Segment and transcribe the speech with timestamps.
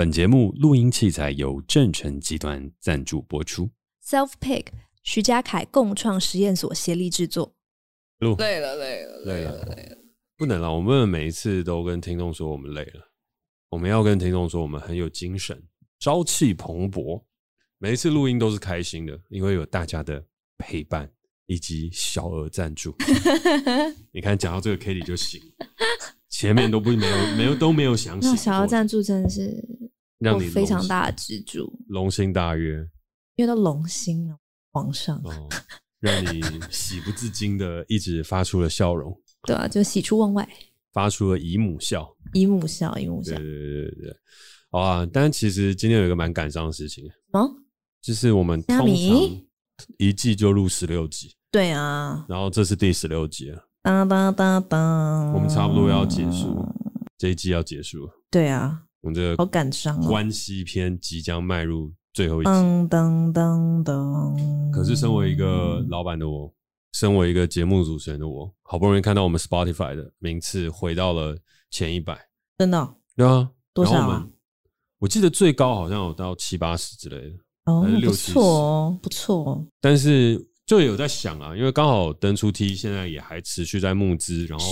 [0.00, 3.68] 本节目录音器材由正成集团赞助播出。
[4.02, 4.68] Self Pick
[5.02, 7.54] 徐家凯共创实验所协力制作。
[8.38, 9.98] 累了，累了，累了，累了。
[10.38, 13.12] 不能了，我们每一次都跟听众说我们累了。
[13.68, 15.62] 我们要跟听众说我们很有精神，
[15.98, 17.22] 朝气蓬勃。
[17.76, 20.24] 每一次录音都是开心的，因为有大家的
[20.56, 21.12] 陪伴
[21.44, 22.96] 以及小额赞助。
[24.12, 25.38] 你看，讲到这个 Kitty 就行，
[26.30, 28.28] 前面都不没有没有都没有想起。
[28.28, 29.62] 那小额赞助真的是
[30.20, 32.76] 让你非常大的支柱，龙心大悦，
[33.36, 34.36] 因为都龙心了，
[34.70, 35.48] 皇上哦，
[35.98, 39.12] 让你喜不自禁的一直发出了笑容。
[39.42, 40.46] 对啊，就喜出望外，
[40.92, 43.34] 发出了姨母笑，姨母笑，姨母笑。
[43.34, 44.16] 对对对对对，
[44.70, 45.08] 好啊！
[45.10, 47.50] 但其实今天有一个蛮感伤的事情，哦，
[48.02, 48.86] 就是我们通常
[49.96, 56.62] 一季就录十六集，对啊，然后这是第十六集了，当当当当，我们差不多要结束，
[57.16, 64.70] 这一季要结束了，对啊，我们这好感伤哦，关系篇即将迈入最后一集，噔噔噔噔。
[64.70, 66.52] 可是身为一个老板的我。
[66.92, 71.38] 身为一个节目主持人的我，好不容易看到我们 Spotify 的名次回到了
[71.70, 72.18] 前一百，
[72.58, 72.96] 真的、哦？
[73.16, 74.26] 对啊，多少啊？
[74.98, 79.64] 我记得最高好像有到七八十之类的，哦，六不错哦，不错哦。
[79.80, 84.66] 但是就有在想啊，因为刚好登出 T 现在也还持续在募资，然后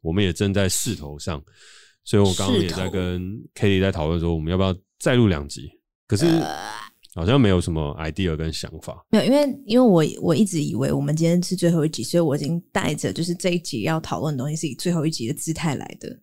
[0.00, 1.38] 我们也正在势头上，
[2.08, 3.20] 所以我刚刚也在跟
[3.54, 5.70] Kitty 在讨论说，我们要不要再录两集？
[6.06, 6.24] 可是。
[6.26, 6.78] 呃
[7.14, 16.16] 好像没有什么 idea 跟想法，没有，因为因为我我一直以为我们今天是最后一集，所以我已经带着就是这一集要讨论的东西是以最后一集的姿态来的。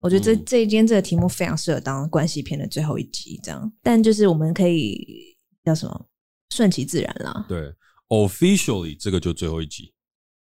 [0.00, 3.72] 我觉得这、嗯、这一间这个题目非常适合当关系片的最后一集，这样。
[3.82, 6.06] 但就是我们可以叫什么
[6.50, 7.46] 顺其自然啦。
[7.48, 7.72] 对
[8.08, 9.94] ，officially 这个就最后一集，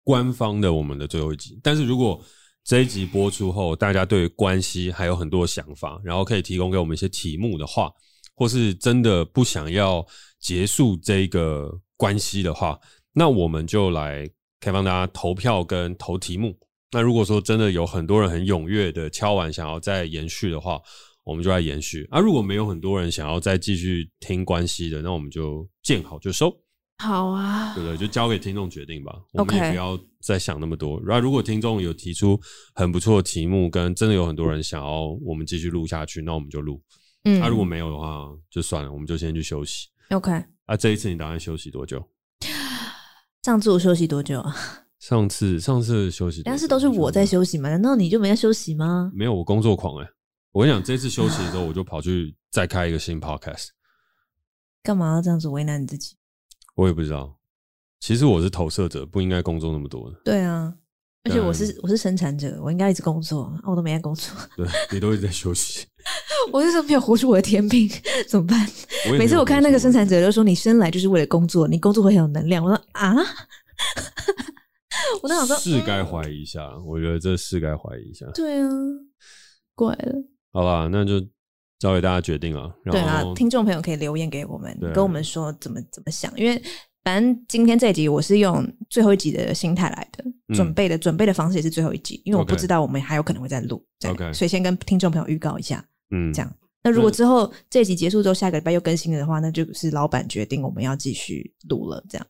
[0.04, 1.60] 官方的我们的最后一集。
[1.62, 2.24] 但是如果
[2.69, 7.91] 这一集播出后，大家对关系还有很多想法，然后可以提供给我们一些题目的话。
[8.34, 10.06] 或是真的不想要
[10.38, 12.78] 结束这个关系的话，
[13.14, 14.28] 那我们就来
[14.60, 16.54] 开放大家投票跟投题目。
[16.92, 20.78] 那如果说真的有很多人很踊跃的敲完想要再延续的话，
[21.25, 22.06] 我们就来延续。
[22.10, 26.54] 啊，如果没有很多人想要再继续听关系的，那我们就见好就收。
[26.98, 27.97] 好啊，对不对？
[27.97, 29.14] 就交给听众决定吧。
[29.32, 31.00] 我们也不要再想那么多。
[31.04, 32.38] 然后，如果听众有提出
[32.75, 36.82] 很不错的题目，跟真的有很多人想要我们继续录下去，那我们就录。
[37.25, 39.88] 嗯，啊，如果没有的话，就算了，我们就先去休息。
[40.10, 40.32] OK。
[40.66, 42.04] 啊，这一次你打算休息多久？
[43.44, 44.54] 上次我休息多久啊？
[44.98, 47.69] 上次上次休息，但是都是我在休息嘛？
[47.69, 49.10] 难道你就没在休息吗？
[49.15, 50.10] 没有，我工作狂哎、欸！
[50.50, 53.69] 我跟你讲，这次休息的时候， 我就跑去再开一个新 Podcast。
[54.82, 56.16] 干嘛要这样子为难你自己？
[56.78, 57.37] 我也不知道。
[57.99, 60.21] 其实我是投射者，不应该工作那么多的。
[60.25, 60.72] 对啊。
[61.25, 64.33] 而且我是我是生产者，我应该一直工作，我都没在工作。
[64.56, 65.84] 对，你都一直在休息。
[66.53, 67.91] 我就是没有活出我的天命，
[68.28, 68.65] 怎么办？
[69.19, 73.12] 每次我看那个生产者就说：“你生来就是为了工作，你工作会很有能量。”我说：“啊！”
[75.21, 78.25] 我都想说是该怀疑一下，我觉得这是该怀疑一下。
[78.33, 78.71] 对啊，
[79.75, 80.15] 怪了。
[80.53, 81.21] 好吧，那就
[81.78, 82.75] 交给大家决定了。
[82.84, 86.62] 对啊，听众朋友可以留言给我们，跟我们说怎么怎么想，因为。
[87.05, 94.34] 反正今天这一集我是用最后一集的心态来的，嗯、准备的准备的方式也是最后一集，因为我不知道我们还有可能会再录，okay.
[94.34, 96.55] 所以先跟听众朋友预告一下，嗯，这样。
[96.83, 102.27] 那如果之后这一集结束之后，下个礼拜又更新了的话，那就是老板决定我们要继续录了，这样。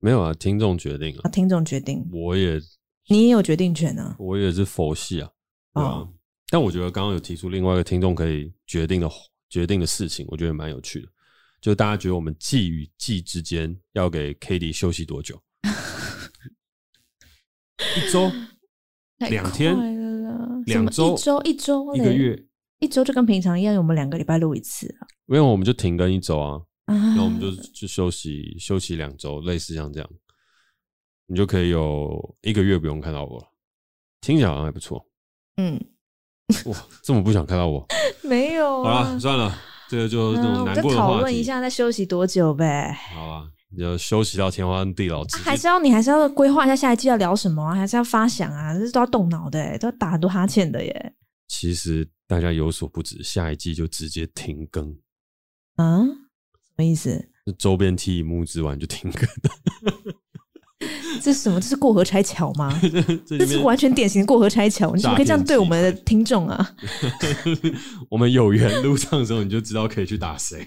[0.00, 2.58] 没有啊，听众决定啊，听众决定，我也，
[3.08, 5.30] 你也有决定权啊，我也是佛系啊，
[5.74, 5.90] 对啊。
[5.90, 6.08] 哦、
[6.50, 9.08] 但我觉得刚刚有提出另外一个听众可以决定的
[9.48, 11.08] 决定的事情，我觉得蛮有趣的。
[11.60, 15.40] 就大家觉得我们季与季之间要给 Kitty 休息多久？
[17.96, 18.30] 一周、
[19.28, 19.76] 两天、
[20.66, 22.46] 两周、一周、一周、一个月、
[22.78, 25.06] 一周就跟平常一样，我们两个礼拜录一次啊。
[25.26, 30.10] 因为我们就停更一周啊，那我们就就休息休息两周，类似像这样，
[31.26, 33.52] 你就可以有一个月不用看到我了。
[34.20, 35.04] 听起来好像还不错。
[35.56, 35.80] 嗯，
[36.66, 37.86] 哇，这么不想看到我？
[38.22, 39.04] 没有啊。
[39.04, 39.58] 好了，算了。
[39.88, 42.94] 这个就这种难过的话题，讨论一下，再休息多久呗？
[43.14, 45.26] 好啊，你就休息到天荒地老，啊。
[45.42, 47.74] 还是要你还是要规划一下下一季要聊什么啊？
[47.74, 48.78] 还是要发想啊？
[48.78, 51.14] 这都要动脑的，都要打很多哈欠的耶。
[51.48, 54.94] 其实大家有所不知，下一季就直接停更
[55.76, 56.04] 啊？
[56.04, 57.30] 什么意思？
[57.58, 59.26] 周边 T 募资完就停更。
[61.22, 61.60] 这是什么？
[61.60, 62.80] 这是过河拆桥吗？
[63.26, 64.94] 这是完全典型的过河拆桥。
[64.94, 66.70] 你怎么可以这样对我们的听众啊？
[68.08, 70.64] 我们有缘路上的时候，你就知道可以去打谁。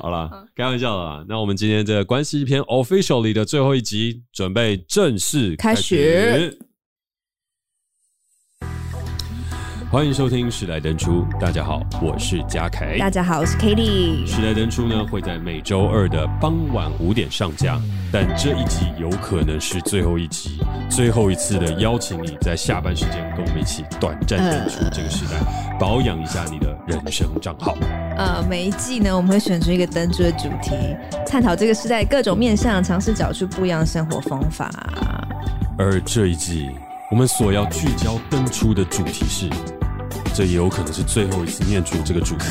[0.00, 1.24] 好了，开玩笑啦。
[1.28, 6.58] 那我们今天这个关系篇 officially 的最后一集，准备正式开始。
[9.92, 12.96] 欢迎收听《时代登出》，大家好，我是嘉凯。
[12.98, 14.24] 大家好，我是 Cady。
[14.26, 17.78] 《时代登出》呢会在每周二的傍晚五点上架，
[18.10, 27.76] 但这一集有可能是最后一集，最后一次的邀请你在下班时间跟我们一起短暂登出这个时代，呃、保养一下你的人生账号。
[28.16, 30.70] 呃，每一季呢，我们会选出一个登出的主题，
[31.26, 34.70] 探讨这个时代各种面向，尝试找出不一样的生活方法。
[35.76, 36.70] 而这一季，
[37.10, 39.50] 我们所要聚焦登出的主题是。
[40.34, 42.44] 这也有可能是最后一次念出这个主题，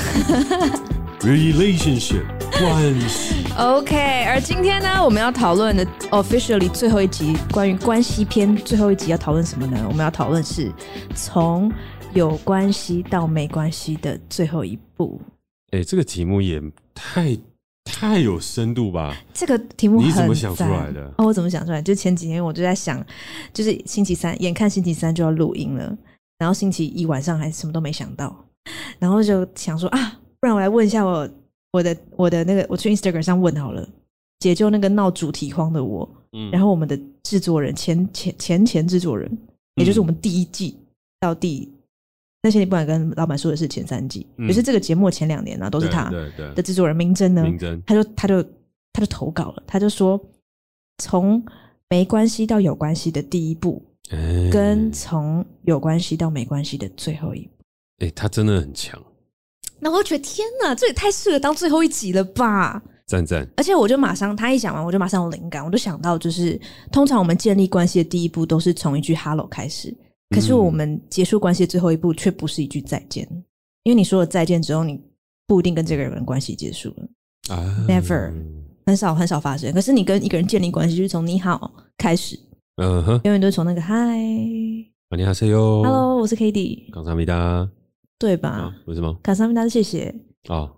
[1.26, 3.36] relationship 关系。
[3.58, 9.84] OK，而今天呢，我们要讨论的 officially 最后一集关于关系篇，最后一集要讨论什么呢？
[9.88, 10.72] 我们要讨论是
[11.16, 11.72] 从
[12.14, 15.20] 有关系到没关系的最后一步。
[15.72, 16.62] 哎，这个题目也
[16.94, 17.36] 太
[17.84, 19.18] 太有深度吧？
[19.34, 21.12] 这个题目你怎么想出来的？
[21.18, 21.82] 哦，我怎么想出来？
[21.82, 23.04] 就前几天我就在想，
[23.52, 25.98] 就是星期三，眼看星期三就要录音了。
[26.42, 28.36] 然后星期一晚上还什么都没想到，
[28.98, 31.30] 然后就想说啊，不然我来问一下我
[31.72, 33.88] 我的我的那个，我去 Instagram 上问好了，
[34.40, 36.10] 解救那个闹主题荒的我。
[36.32, 39.32] 嗯，然后我们的制作人前前前前制作人，
[39.76, 40.76] 也就是我们第一季
[41.20, 41.72] 到第
[42.42, 46.10] 那些你不敢跟老板说的是前三季，也、是这个节目前两年呢、啊、都是他
[46.56, 47.46] 的制作人明真呢，
[47.86, 48.42] 他就他就
[48.92, 50.20] 他就投稿了，他就说
[50.98, 51.46] 从
[51.88, 53.80] 没关系到有关系的第一步。
[54.52, 57.64] 跟从有关系到没关系的最后一步，
[58.00, 59.02] 哎、欸，他真的很强。
[59.80, 62.82] 那我就觉得天哪，这也太适合当最后一集了吧！
[63.08, 63.48] 赞赞。
[63.58, 66.60] 而且我就马上，他一讲完，我就马上有灵感，我就想到，就是
[66.92, 69.92] 通常我们建立关系的第一步都是从一句 “hello” 开始，
[70.30, 73.28] 可是我们结束关系的最后一步却不是一句再见，
[73.84, 75.02] 因为你说了再见之后，你
[75.48, 78.32] 不一定跟这个人关系结束了啊，never，
[78.86, 79.74] 很少很少发生。
[79.74, 82.40] 可是你跟一个人建立关系，就是从你好开始。
[82.77, 83.95] 嗯哼，永远都是从那个嗨，
[85.11, 87.69] 안녕하세요，Hello，我是 Cady，卡萨米达，
[88.19, 88.75] 对吧？
[88.87, 89.15] 为什么？
[89.23, 90.15] 卡萨米达，谢谢。
[90.49, 90.71] 哦，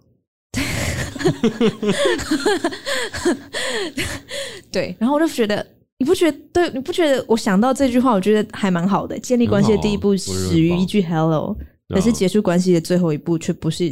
[4.71, 5.67] 对，然后我就觉得，
[5.99, 6.39] 你不觉得？
[6.53, 7.25] 对，你不觉得？
[7.27, 9.19] 我想到这句话，我觉得还蛮好的。
[9.19, 11.57] 建立关系的第一步始于一句 Hello，
[11.89, 13.91] 可是结束关系的最后一步却不是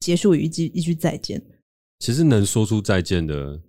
[0.00, 1.42] 结束于一句一句再见。
[1.98, 3.60] 其实能说出再见的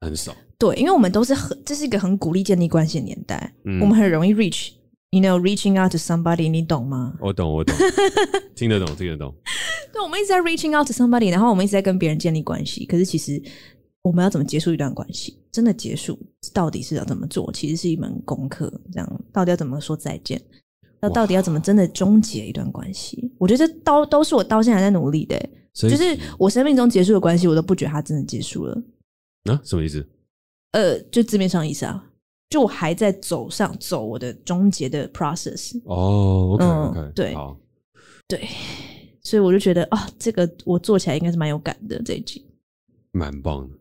[0.00, 0.36] 很少。
[0.57, 7.13] 对，因为我们都是很，这是一个很鼓励建立关系的年代，嗯、我们很容易 reach，you know，reaching out to somebody，你懂吗？
[7.19, 7.75] 我懂，我懂，
[8.55, 9.33] 听得懂，听得懂。
[9.91, 13.41] 对，我们一直在 reaching out to somebody，然后我们一直在跟别人建立关系，可是其实
[14.01, 15.37] 我们要怎么结束一段关系？
[15.51, 16.17] 真的结束
[16.53, 17.51] 到底是要怎么做？
[17.51, 18.71] 其实是一门功课。
[18.91, 20.41] 这样到底要怎么说再见？
[21.01, 23.31] 那到底要怎么真的终结一段关系？
[23.37, 25.37] 我觉得这都都是我到现在还在努力的。
[25.73, 28.81] 就是我生命中结束的关系，我都不觉得它真的结束了。
[29.45, 29.59] 啊？
[29.63, 30.05] 什么意思？
[30.75, 32.05] 呃，就字面上意思啊，
[32.49, 35.79] 就我还在走上走我的终结的 process。
[35.85, 37.57] 哦，OK OK，嗯，对，好，
[38.27, 38.45] 对，
[39.23, 42.45] 所以我就觉得啊，这个我做起来应该是蛮有感的这一集，
[43.13, 43.73] 蛮棒的，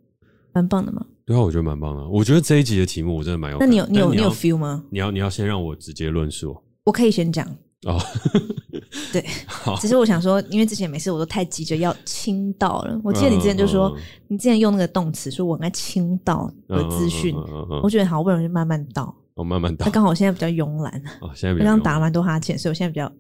[0.53, 1.05] 蛮棒的吗？
[1.27, 2.09] 对啊，我觉得蛮棒的。
[2.09, 3.67] 我觉得这一集的题目我真的蛮有感的。
[3.67, 4.85] 那你有你有你有 feel 吗？
[4.91, 7.45] 你要你要先让我直接论述，我可以先讲。
[7.85, 8.01] 哦，
[9.13, 9.25] 对，
[9.81, 12.99] 只是我想说，因为之前每次我都太急着要倾到了。
[13.05, 13.95] 我记得你之前就说，
[14.29, 17.35] 你之前用那个动词说我应该倾倒的资讯，
[17.83, 19.85] 我觉得好不容易慢慢倒，我慢慢倒。
[19.85, 23.13] 他刚好现在比较慵懒，哦，现在比较刚打了蛮多哈欠，所以我现在比较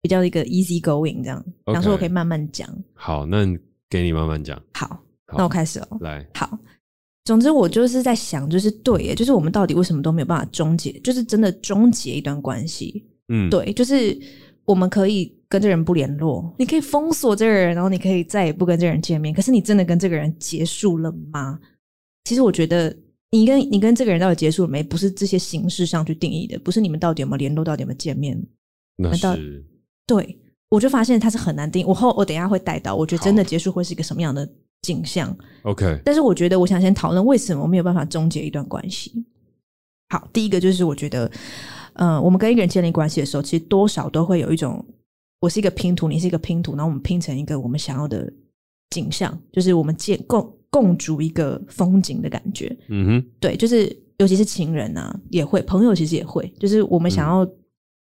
[0.00, 2.68] 比较一个 easy going 这样，想说我可以慢慢讲。
[2.94, 3.44] 好，那
[3.90, 4.60] 给你慢慢讲。
[4.72, 4.98] 好，
[5.36, 5.88] 那我开始了。
[6.00, 6.58] 来，好，
[7.24, 13.04] 总之我就是在想，就是对耶，就是我们到底为什么都没有办法终结，就是真的终结一段关系。
[13.28, 14.16] 嗯，对，就是
[14.64, 19.34] 我们可以跟这个人不联络，你可以封锁这个人，然后你可以再也不跟这个人见面。
[19.34, 21.58] 可是你真的跟这个人结束了吗？
[22.24, 22.96] 其实我觉得，
[23.30, 28.40] 你跟你跟这个人到底结束了没，不是这些形式上去定义的，不是你们到底有没有联络，到底有没有见面。
[28.96, 29.64] 那是
[30.06, 31.84] 对，我就发现它是很难定义。
[31.84, 34.48] 我后我等一下会带到，我觉得真的结束会是一个什么样的
[34.82, 36.00] 景象？OK。
[36.04, 39.24] 但是我觉得，我想先讨论为什么我没有办法终结一段关系。
[40.10, 41.30] 好，第一个就是我觉得。
[41.98, 44.84] 嗯，我们跟一个人建立关系的时候，其实多少都会有一种，
[45.40, 48.32] 我是一个拼图，你是一个拼图，然后我们拼成一个我们想要的
[48.90, 52.76] 景象，就是我们建共共筑一个风景的感觉。
[52.88, 57.48] 嗯哼，对，就是尤其是情人啊，也会，朋友其实也会，就是我们想要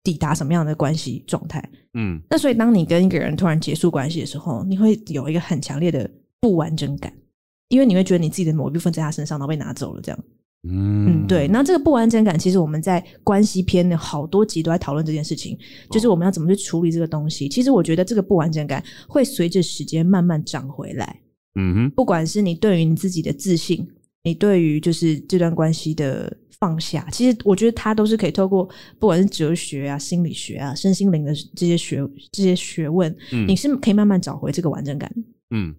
[0.04, 1.64] 抵达什么样的关系状态。
[1.94, 7.14] 嗯，那所以当你跟一个人突然结束关系的时候，你会有一个很强烈的不完整感，
[7.68, 10.24] 因为你会觉得你自己的某一部分在他身上，然后被拿走了，这样。
[10.64, 15.58] 嗯，对，那这个不完整感，其实我们在关系篇的好多集都在讨论这件事情，
[15.90, 17.50] 就是我们要怎么去处理这个东西。
[17.50, 21.20] 其实我觉得这个不完整感会随着时间慢慢长回来。
[21.56, 23.88] 嗯哼，不管是你对于你自己的自信，
[24.24, 27.08] 你对于就是这段关系的放下。
[27.12, 35.12] 其实我觉得它都是可以透过不管是哲学啊、心理学啊、身心灵的这些学这些学问，嗯，你是可以慢慢找回这个完整感。
[35.50, 35.74] 嗯。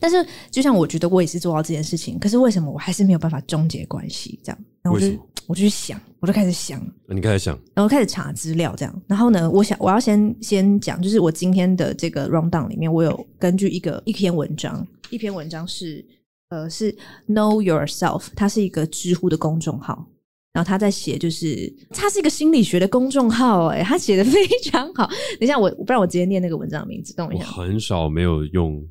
[0.00, 4.38] 但是，就像我觉得我也是做到这件事情，可是为什么我还是没有办法终结关系？
[4.42, 5.06] 这样，然后我就
[5.46, 9.02] 我就去想，我就开始想，你开始想，然后开始查资料，这样。
[9.06, 16.04] 然后呢，我想我要先先讲，就是我今天的这个 rundown 里面，我有根据一个一篇文章，一篇文章是
[16.48, 16.90] 呃是
[17.28, 20.06] Know Yourself，它是一个知乎的公众号，
[20.52, 25.06] 然后他在写，就是他是一个心理学的公众号，哎，他写的非常好。
[25.06, 27.44] 等一下，我不然我直接念那个文章的名字，等我一下。
[27.44, 28.82] 我很少没有用。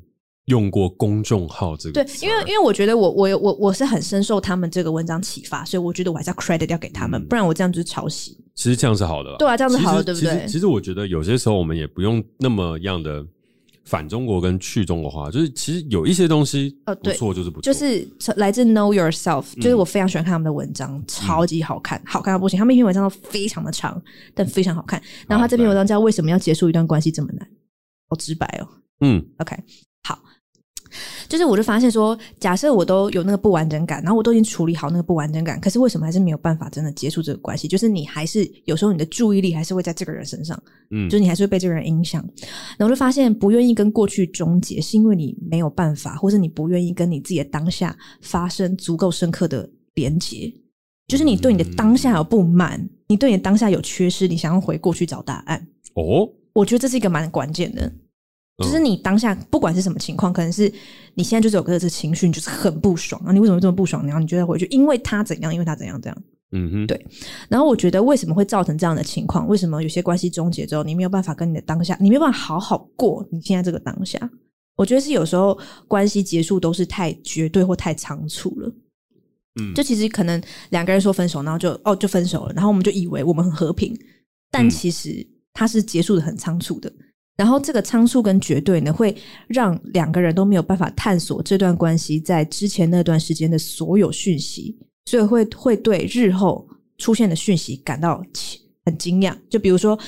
[0.46, 8.36] 用过公众号这个对，因为因为我觉得我我我我是很深受他们这个文章启发，所以我觉得我还是要 credit 要给他们，不然我这样就是抄袭。
[8.54, 10.46] 其实这样是好的，对啊，这样是好的，对不对？
[10.46, 13.24] 其实我觉得有些时候我们也不用那么样的
[13.84, 22.58] 反中国跟去中国化，就是其实有一些东西呃，不错就是不错，就是来自 Know Yourself，就是我非常喜欢看他们的文章，超级好看，好看到不行。
[22.58, 24.00] 他们一篇文章都非常的长，
[24.34, 25.02] 但非常好看。
[25.26, 27.48] 然后他这篇文章叫为什么要结束一段关系这么难？
[28.08, 28.68] 好直白哦。
[29.00, 29.56] 嗯，OK。
[31.28, 37.66] 就是，我就发现说，假设我都有那个不完整感，然后我都已经处理好那个不完整感，可是为什么还是没有办法真的结束这个关系？
[37.68, 40.60] 就是你还是有时候你的注意力还是会在这个人身上，
[40.90, 42.24] 嗯，就是你还是会被这个人影响。
[42.76, 50.52] 然后就发现，不愿意跟过去终结，是因为你没有办法，或是你不愿意跟你自己的当下发生足够深刻的连接。
[51.06, 55.66] 就是你对你的当下有不满，你对你的当下有缺失，你想要回过去找答案。
[55.94, 57.92] 哦，我觉得这是一个蛮关键的。
[58.58, 60.72] 就是你当下不管是什么情况，可能是
[61.14, 63.32] 你现在就是有个这情绪，你就是很不爽啊！
[63.32, 64.06] 你为什么这么不爽？
[64.06, 66.22] 然后你觉得回去，因为他怎样，因为他怎样，这样。
[66.52, 67.06] 嗯哼，对。
[67.48, 69.48] 然后我觉得为什么会造成这样的情况？
[69.48, 74.30] 为什么有些关系终结之后，你没有办法跟你的当下，你没有办法好好过你现在这个当下？
[74.76, 75.58] 我觉得是有时候
[75.88, 78.72] 关系结束都是太绝对或太仓促了。
[79.60, 83.96] 嗯，就其实可能两个人说分手，然后就哦就分手了，然后我们就以为我们很和平，
[84.50, 86.92] 但其实它是结束的很仓促的。
[87.36, 89.14] 然后这个仓促跟绝对呢，会
[89.48, 94.76] 让两个人都没有办法探索这段关系在之前那段时间的所有讯息，
[95.06, 96.64] 所以会会对日后
[96.96, 98.22] 出现的讯息感到
[98.84, 99.36] 很惊讶。
[99.50, 99.98] 就比如说，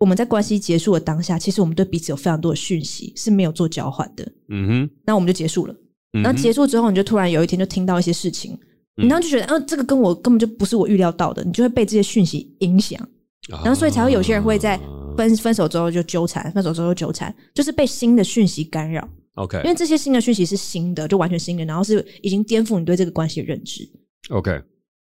[0.00, 4.28] 我们在关系结束的当下，其实我们对彼此有非常多的讯息是没有做交换的。
[4.48, 5.74] 嗯哼，那我们就结束了。
[6.10, 8.58] 然后结束之后，你就突然有一天就听到一些事情，
[8.96, 13.00] 然后就觉得，啊，这个跟我根本就不是我预料到的，你就会被这些讯息影响，
[13.48, 14.80] 然后所以才会有些人会在。
[15.16, 19.08] 分分手之后就纠缠，分手之后就纠缠，就是被新的讯息干扰。
[19.34, 23.88] OK，因为这些新的讯息是新的，就完全新的，然后是已经颠覆你对这个关系的认知。
[24.30, 24.62] OK，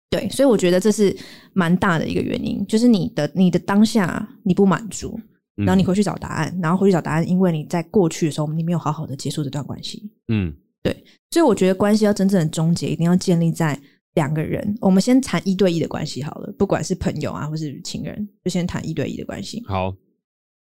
[0.10, 1.15] 对，所以我觉得这是
[1.53, 5.19] 蛮大的一个原因，就是你的你的当下你不满足，
[5.55, 10.10] 然后你回去找答案，嗯、然后回去找答案，因为你在过去的时候你没有好好的结束这段关系。
[10.29, 13.79] 嗯，对，所以我觉得关系要真正的终结，一定要建立在。
[14.15, 19.63] 两个人，我们先谈一对一的关系好了，不管是朋友啊，或是情人，就先谈一对一的关系。
[19.67, 19.93] 好，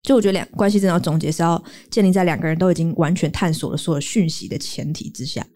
[0.03, 5.47] 就我觉得两关系真的要总结是要建立在两个人都已经完全探索了所有讯息的前提之下，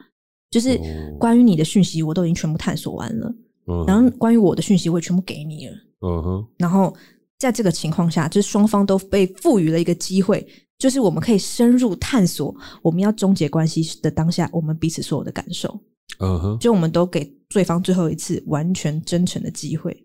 [0.51, 0.79] 就是
[1.19, 3.35] 关于你的讯息我都已经全部探索完了，
[3.67, 6.95] 嗯，然后关于我的讯息我也全部给你了，嗯哼，然后
[7.39, 10.45] 在这个情况下，就是双方都被赋予了一个机会，
[10.79, 15.79] 就是我们可以深入探索我们要终结关系的当下，我们彼此所有的感受。
[16.19, 19.97] 嗯哼，就我们都给对方最后一次完全真诚的机会，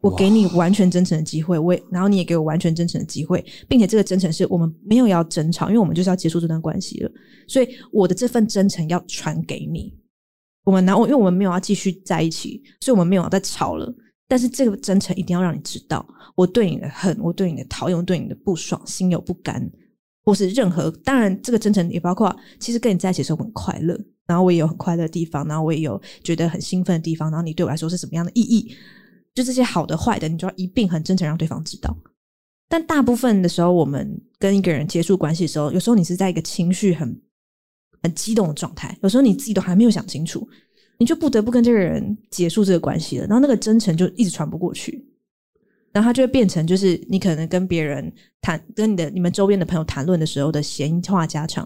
[0.00, 7.10] 我给你完全真诚的机会，我也然后你也给我完全真诚的机会，并且这个真诚是我们没有要争吵，因为我们就是要结束这段关系了，
[7.48, 9.92] 所以我的这份真诚要传给你。
[10.64, 13.94] 我们然后因为我们没有要继续在一起，所以我们没有要再吵了。
[14.26, 19.70] 但是这个真诚一定要让你知道，我对你的恨，我对你的讨厌，我对你的不爽，心有不甘，
[20.24, 20.90] 或是任何。
[21.04, 23.94] 当然，这个真诚也包括，其实跟你在一起的时候很快乐。
[24.26, 28.74] 然后我也有很快乐的地方，然后我也有觉得很兴奋的地方，然后你对我来说是什么样的意义？
[29.34, 31.94] 就这些好的坏的，你就要一并很真诚让对方知道。
[32.68, 37.20] 但大部分的时候，我们跟一个人结束关系的时候，有时候你是在一个情绪很
[38.02, 40.48] 很激动的状态，有时候你自己都还没有想清楚，
[40.98, 43.26] 你就不得不跟这个人结束这个关系了。
[43.26, 45.04] 然后那个真诚就一直传不过去，
[45.92, 51.64] 然后它就会变成就是你可能跟别人谈，跟你的你们周边的朋友谈论的时候的闲话家常，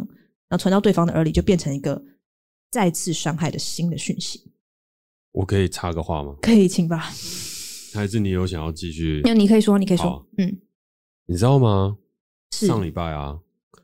[0.48, 2.02] 然后传到对方的耳里，就变成一个。
[2.70, 4.50] 再次伤害的新的讯息，
[5.32, 6.37] 我可以插个话吗？
[6.42, 7.10] 可以，请吧。
[7.94, 9.22] 还是你有想要继续？
[9.25, 10.26] 那你可以说，你可以说。
[10.37, 10.60] 嗯，
[11.26, 11.96] 你知道吗？
[12.50, 13.38] 上礼拜啊，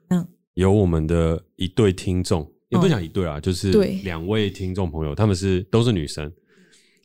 [0.08, 3.72] 嗯，有我们的一对听众，也不讲一对啊，就是
[4.02, 6.30] 两位听众朋友，他们是都是女生，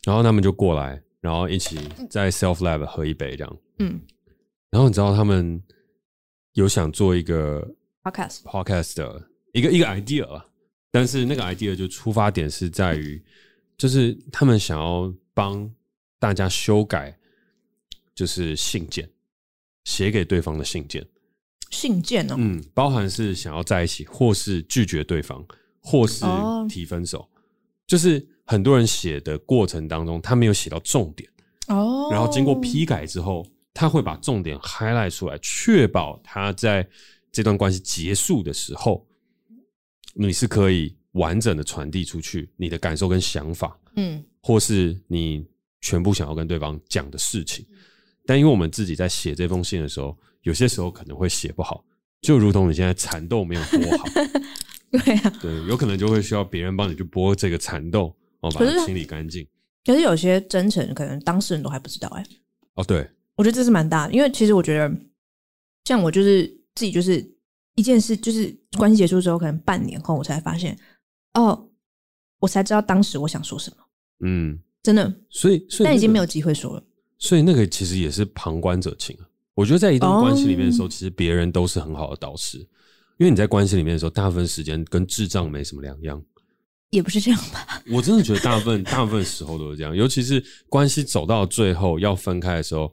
[0.04, 1.78] 然后他们就过来，然后一起
[2.10, 3.56] 在 Self Lab 喝一杯这样。
[3.78, 4.00] 嗯，
[4.70, 5.62] 然后你知道他们
[6.52, 7.66] 有想做一个
[8.02, 10.44] podcast podcast 的一个一个 idea。
[10.90, 13.22] 但是那个 idea 就出发点是在于，
[13.78, 15.70] 就是他们想要帮
[16.18, 17.16] 大家修改，
[18.14, 19.08] 就是信件，
[19.84, 21.06] 写给对方的信件。
[21.70, 25.46] 信件哦，嗯，包含是想要在一起，或是拒绝对方，
[25.80, 26.24] 或是
[26.68, 27.28] 提分手，哦、
[27.86, 31.30] 就是很多人写的过程当中，他没有写到重点。
[31.68, 36.84] 哦，然后经过批改之后，他会把重点 highlight 出来，确保他在
[37.30, 39.06] 这段关系结束的时候，
[40.14, 45.46] 你是可以完整的传递出去你的感受跟想法，嗯，或是你
[45.80, 47.66] 全部想要跟对方讲的事情，
[48.26, 50.16] 但因为我们自己在写这封信的时候。
[50.42, 51.84] 有些时候可能会写不好，
[52.22, 54.08] 就如同你现在蚕豆没有剥好，
[54.90, 59.46] 对啊，对，有可能就会需要别人帮你去剥这个蚕豆，哦，把它清理干净。
[59.84, 62.24] 可是有些真诚，可能当事人都还不知道哎。
[62.72, 64.90] 哦，对，我觉得这是蛮大的，因为其实我觉得，
[65.84, 67.22] 像我就是自己，就是
[67.80, 70.78] 一件事，就是关系结束之后，可能半年后我才发现，
[71.32, 71.68] 哦，
[72.38, 73.76] 我才知道当时我想说什么。
[74.22, 76.84] 嗯，真的，所以，所以，但已经没有机会说了。
[77.18, 79.24] 所以那个其实也是旁观者清啊。
[79.54, 82.58] 我觉得在一段关系里面的时候，其实别人都是很好的导师，
[83.18, 86.22] 因为你在关系里面的时候，大部分时间跟智障没什么两样。
[86.90, 87.82] 也不是这样吧？
[87.90, 92.92] 我真的觉得大部分 大部分时候都是这样，尤其是关系走到最后要分开的时候，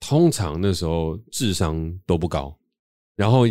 [0.00, 2.57] 通常那时候智商都不高，
[3.18, 3.44] 然后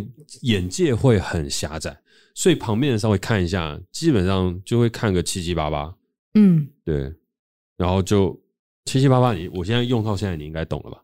[0.43, 1.99] 眼界会很狭窄，
[2.33, 5.93] 所以旁边人稍微看一下，基本上就会看个七七八八。
[6.35, 7.13] 嗯，对，
[7.75, 8.41] 然后就
[8.85, 11.03] 七七八八，你我现在用到现在，你应该懂了吧？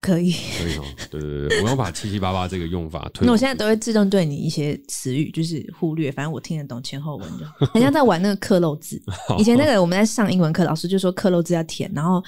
[0.00, 0.84] 可以，可以哦。
[1.10, 3.24] 对对对，我要把七七八八这个用法推。
[3.26, 7.66] 那我现在都会自动对你一些词语，就是忽略，反正我听得懂前后文就。
[7.66, 9.02] 很像在玩那个克漏字。
[9.38, 12.22] 以前那个我们在上英文课，老师就说克漏字要填，然后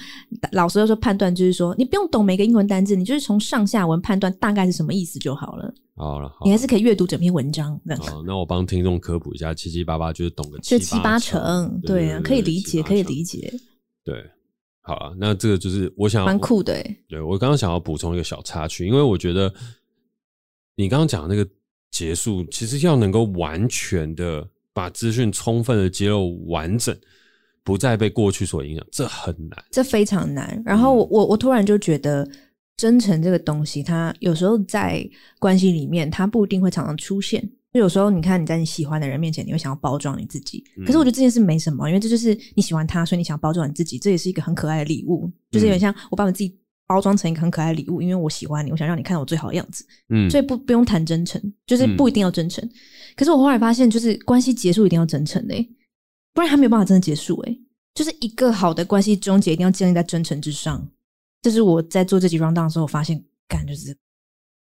[0.51, 5.73] 老师就说判断就是说，你不用懂每个英文单字，你就是从上下文判断大概是什么意思就好了。
[5.95, 7.79] 好了，你还是可以阅读整篇文章。
[7.99, 13.53] 好，那我帮听众科普一下，七七八八就是懂个七七八成，对啊，可以理解，可以理解。
[14.03, 14.15] 对。
[14.81, 17.03] 好了，那这个就是我想蛮酷的诶。
[17.07, 19.53] 对，我刚刚想要补充一个小插曲，因为我觉得
[20.75, 21.49] 你刚刚讲的那个
[21.91, 26.97] 结束，其实要能够完全的把资讯充分的揭露完整，
[27.63, 30.59] 不再被过去所影响，这很难，这非常难。
[30.65, 32.27] 然后我我我突然就觉得，
[32.77, 37.47] 真诚这个东西，它有时候在关系里面，它不一定会常常出现。
[37.71, 40.63] 就有时候，你看你在你喜欢的人面前，你会想要包装你自己。
[40.85, 45.31] 可是我觉得这件事没什么，因为这就是你喜欢他，所以你想要包装你自己，这也是一个很可爱的礼物。
[45.51, 49.85] 就是有点像我把我自己包装成一个很可爱的礼物，因为我喜欢你，我想让你看到我最好的样子。
[50.09, 52.67] 嗯，所以不不用谈真诚，就是不一定要真诚。
[53.15, 55.55] 可是我后来发现，就是关系结束一定要真诚的，
[56.33, 57.39] 不然还没有办法真的结束。
[57.41, 57.59] 诶，
[57.93, 60.89] 就是一个好的关系终结一定要建立在真诚之上。
[61.43, 63.95] 这是我在做这集 rundown 的时候，我发现，感就是。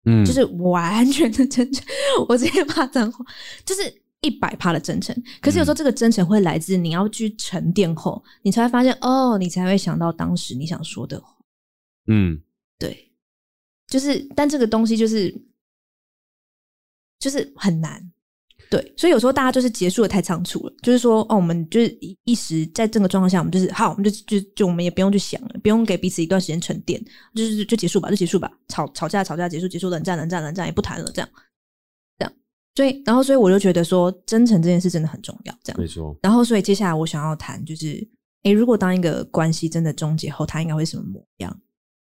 [0.05, 1.85] 嗯，就是完全的真诚，
[2.27, 3.23] 我直接骂脏话，
[3.65, 5.15] 就是一百趴的真诚。
[5.41, 11.35] 可是有时候这个真诚会来自你要去沉淀后，你才会发现哦，你才会想到当时你想说的话。
[12.07, 12.41] 嗯，
[12.79, 13.11] 对，
[13.87, 15.33] 就是，但这个东西就是，
[17.19, 18.11] 就是很难。
[18.71, 27.03] 对，所以有时候大家就是结束的太仓促了，就是说，哦，我们就是一一时在这个状况下，我们就是好，我们就就就我们也不用去想了，不用给彼此一段时间沉淀，
[27.35, 31.29] 就是就结束吧，就结束吧，吵吵架吵架结束结束，冷战冷战冷战也不谈了，这样
[32.17, 32.33] 这样。
[32.73, 35.81] 所以，然后所以我就觉得说，真诚这件事真的很重要，这样。
[35.81, 36.17] 没错。
[36.21, 38.07] 然后，所以接下来我想要谈就是，
[38.43, 41.59] 诶，如果当一个关系真的终结后，它应该会什么模样？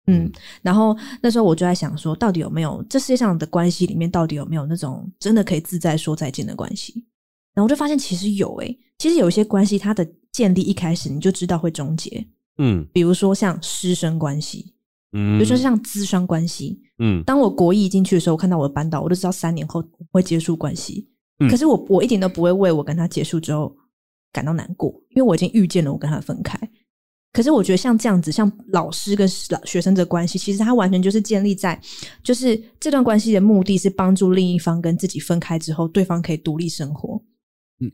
[0.07, 0.31] 嗯，
[0.63, 7.05] 然后那时候我就在想说，到底有没有这世界上的关系里面，到底有没有那种真的可以自在说再见的关系？
[7.55, 12.27] 然后我就发现其实有诶、欸，其实有一些关系，它的建立一开始你就知道会终结。
[12.59, 14.75] 嗯，比如说像师生关系，
[15.13, 21.09] 嗯，比如说像咨商关系，嗯，当我国一进去的时候，我看到我的班导，我就知道三年后会结束关系。
[21.39, 23.77] 嗯，可是我我一点都不会为我跟他结束之后
[24.33, 26.59] 感到难过，因为我已经预见了我跟他分开。
[27.33, 31.81] 可是我觉得像这样子，像老师跟老学生的关系，其实它完全就是建立在，
[32.25, 37.23] 就是这段关系的目的是帮助另一方跟自己分开之后，对方可以独立生活。
[37.79, 37.93] 嗯，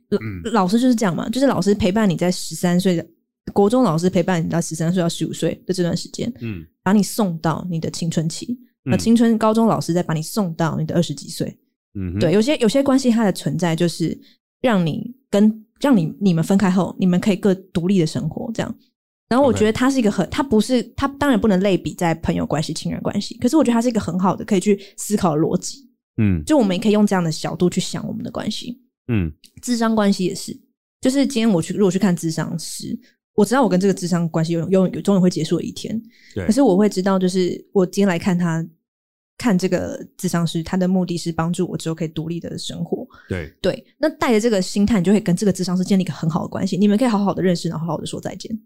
[0.53, 3.07] 老师就是这样嘛，就是老师陪伴你在十三岁的
[3.53, 11.57] 国中，老师陪伴你到十三岁到十五岁的这段时间，嗯，把你送到你的青春期，那青春高中老师再把你送到你的二十几岁。
[11.95, 14.19] 嗯，对，有些有些关系它的存在就是
[14.61, 18.75] 让你跟让你你们分开后，你们可以各独立的生活，这样。
[19.29, 25.89] 然后我觉得它是一个很，它不是它当然不能类比在朋友关系、亲人关系，可是我觉得它是一个很好的可以去思考的逻辑。
[26.19, 28.81] 嗯，就我们也可以用这样的角度去想我们的关系。
[29.09, 30.57] 嗯，智商关系也是，
[31.01, 32.99] 就是今天我去如果去看智商师，
[33.35, 36.01] 我知道我跟这个智商关系有有有终于会结束的一天。
[36.35, 38.67] 对，可是我会知道，就是我今天来看他
[39.37, 43.07] 看这个智商师，他的目的是帮助我之后可以独立的生活。
[43.29, 48.59] 对对，那带着这个心态，你就会跟这个智商师建立一个很好的关系，你们可以好好的认识，然后好好的说再见。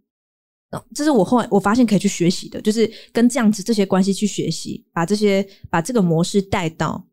[0.94, 7.04] 这是我后来我发现可以去学习的，就是跟这样子这些关系去学习，把这些把这个模式带到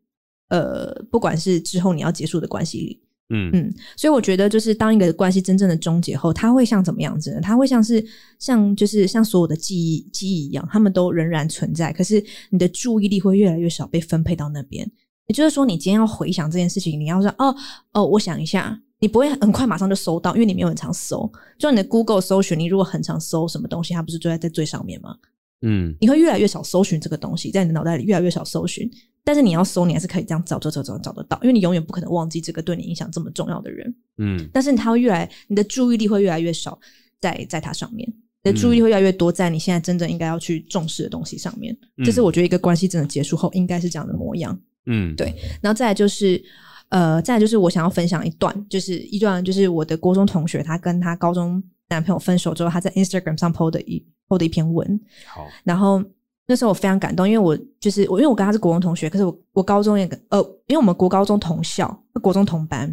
[0.48, 3.02] 呃，不管是之后你要结束的关系里。
[3.30, 7.40] 嗯嗯，所以我觉得，就是当一个关系真正的终结后，它会像怎么样子呢？
[7.42, 8.02] 它会像是
[8.38, 14.90] 像就是像所有的记忆记忆一样，他们都仍然存在，可是你的注意力会越来越少被分配到那边。
[15.26, 17.54] 也就是说，你今天要回想这件事情，你要说哦
[17.92, 21.30] 哦，我想一下，你不会很快马上就搜到，因为你没有很常搜。
[21.58, 25.16] 就你的 Google 搜寻，你如果很常搜什么东西，它不是就在在最上面吗？
[25.62, 28.88] 嗯，你会越来越少搜寻这个东西，在你的脑袋里越来越少搜寻。
[29.24, 33.94] 但是你要搜，你还是可以这样找找找找找得到，因为你永远不可能忘记这个对你影响这么重要的人。
[34.18, 36.78] 嗯，但是他会越来，你的注意力会越来越少
[37.20, 38.08] 在在它上面，
[38.42, 41.76] 你的注意力会越来越多在你现在真正应该要去重视的东西上面。
[41.98, 44.58] 嗯、这是我觉得一个关系真的结束后应该是这样的模样。
[44.86, 45.34] 嗯，对。
[45.60, 46.42] 然后再来就是，
[46.88, 55.00] 呃，再来就是我想要分享一段，就是一段就是我的国中同学，她跟她高中男朋友分手之后，她在 Instagram 上 po 的一 po 的一篇文。
[55.26, 56.02] 好，然后。
[56.50, 61.86] 那时候我非常感动，因为我就是我，因为我跟他是国中同学，可是我我高中也跟呃，因为我们国高中同校，
[62.22, 62.88] 国中同班，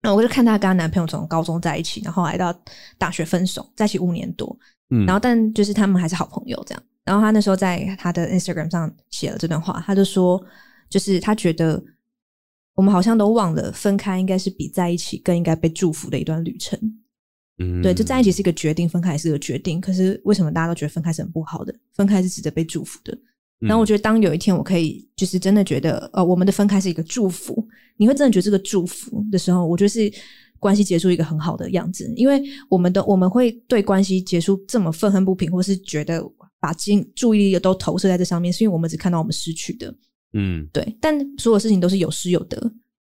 [0.00, 2.54] 然后我就看她跟她男朋友从高中在一起，然后来到
[2.96, 4.56] 大学分手，在一起五年多，
[4.90, 6.80] 嗯，然后但就是他们还是好朋友这样。
[7.04, 10.40] 然后她那时候在她的 Instagram 上写了这段话，她就说，
[10.88, 11.82] 就是她觉得
[12.78, 16.78] 我们好像都忘了分开应该是比在一起更应该被祝福的一段旅程。
[17.58, 19.80] 嗯，对，就在一起是一个决定，分开也是个决定。
[19.80, 21.74] 可是为什么大家都觉得分开是很不好的？
[21.92, 23.18] 分开是值得被祝福的。
[23.58, 30.08] 然后我觉得，当有一天我可以，就是真的觉得，呃，我们的分开是一个祝福，你会真的觉得这个祝福的时候，我觉得是
[30.60, 32.08] 关系结束一个很好的样子。
[32.14, 36.22] 因为我们的我们会对关系结束这么愤恨不平，或是觉得
[36.60, 39.92] 把精注意力都投射在这上面，是因为我们只看到我们失去的。
[40.32, 40.96] 嗯，对。
[41.00, 42.58] 但所有事情都是有失有得，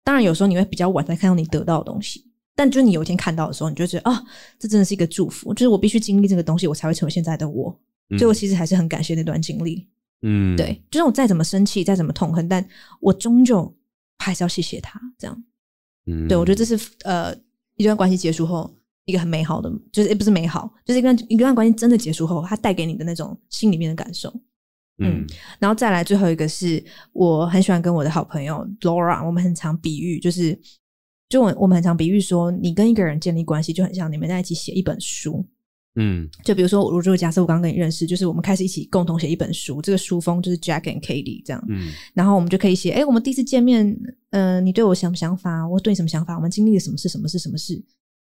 [0.03, 2.25] 当然有时候你会比较晚才看到你得到的东西。
[2.55, 4.23] 但就是你有一天看到的时候，你就觉得啊，
[4.59, 5.53] 这真的是一个祝福。
[5.53, 7.79] 就是我必须经历这个东西，我才会成为现在的我。
[8.17, 9.87] 所以我其实还是很感谢那段经历。
[10.21, 12.63] 嗯，对，就是我再怎么生气，再怎么痛恨，但
[12.99, 13.73] 我终究
[14.19, 14.99] 还是要谢谢他。
[15.17, 15.43] 这样，
[16.05, 17.33] 嗯，对，我觉得这是呃
[17.77, 18.69] 一段关系结束后
[19.05, 24.31] 一个很美好的，就是也不是美好，就是一段一段关系真的结束后，它带给你的那种心里面的感受。
[25.01, 25.25] 嗯，
[25.59, 26.83] 然后再来最后一个是
[27.13, 30.59] 我很喜欢跟我的好朋友 Laura，我们很常比喻就是。
[31.31, 35.41] 就我我们很常比喻说，你跟一个人建立关系，就很像你们在一起写一本书。
[35.95, 41.65] 嗯，就比如说，如果假设我刚刚跟你认识，就是我们开始一起共同写一本书，这个书封就是 Jack and Katie 这样。
[41.69, 43.87] 嗯，然后我们就可以写，哎，我们第一次见面，
[44.31, 45.65] 嗯、呃，你对我什么想法？
[45.65, 46.35] 我对你什么想法？
[46.35, 47.07] 我们经历了什么事？
[47.07, 47.39] 什么事？
[47.39, 47.81] 什么事？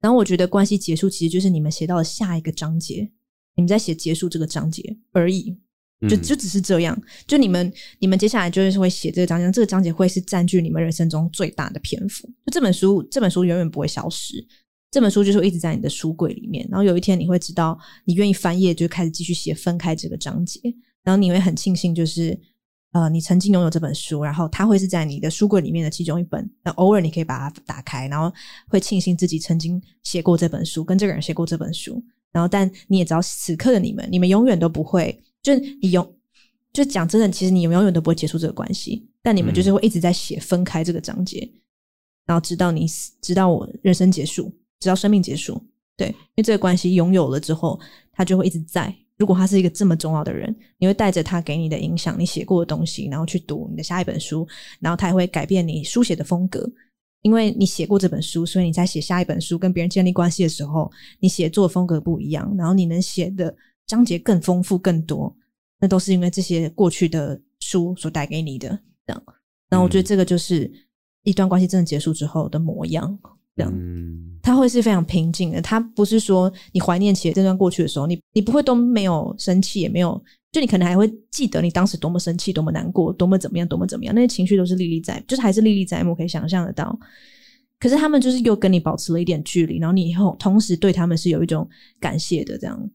[0.02, 3.10] 然后我觉得关系结束，其实就是你们写到了下一个章节，
[3.56, 5.58] 你们在写结束这个章节而已。
[6.08, 12.26] 就就只是这样，就你们你们接下来就是会写这个章节，这个章节会是占据你们人生中最大的篇幅。
[12.46, 14.46] 就这本书，这本书永远不会消失，
[14.90, 16.66] 这本书就是一直在你的书柜里面。
[16.72, 20.62] 然后有一天你会知道，你愿意翻页，就开始继续写分开这个章节。
[21.04, 22.40] 然后你会很庆幸，就是
[22.94, 26.50] 呃，你曾经拥有这本书，然后它会是在你的书柜里面的其中一本。
[26.64, 28.34] 那偶尔你可以把它打开，然后
[28.70, 32.02] 会庆幸自己曾经写过这本书，跟这个人写过这本书。
[32.32, 35.22] 然后，但你也知道，此刻的你们，你们永远都不会。
[35.42, 36.16] 就你永
[36.72, 41.60] 就讲真的，其实你永远都不会结束这个关系，但你们就是会一直在写分开这个章节，嗯、
[42.28, 45.62] 然后直到你死，直到我人生结束，直到生命结束。
[45.98, 47.80] 对，因为这个关系拥有了之后，
[48.12, 48.96] 他就会一直在。
[49.18, 54.48] 如果他是一个这么重要的人，你会带着他给你的影响，你写过的东西，然后去读你的下一本书，
[54.80, 56.66] 然后他也会改变你书写的风格，
[57.24, 63.54] 因为你写过这本书，所以你在写下一本书跟别人建立关系的时候，你写作风格不一样，然后你能写的。
[63.90, 65.36] 章节更丰富更多，
[65.80, 68.70] 那都是因为这些过去的书所带给你的。
[69.08, 69.24] 这样，
[69.68, 70.72] 然后我觉得这个就是
[71.24, 73.18] 一段关系真的结束之后的模样。
[73.56, 73.74] 这样，
[74.42, 75.62] 它会是非常平静的。
[75.62, 86.98] 他不是说你怀念起这段过去的时候，你你不会都没有生气，也没有，就你可能还会记得你当时多么生气、多么难过、多么怎么样、多么怎么样，那些情绪都是历历在，就是还是历历在目，可以想象得到。
[87.80, 91.68] 可是他们就是又跟你保持了一点距离，然后你以后同时对他们是有一种
[92.00, 92.90] 感谢的，这样。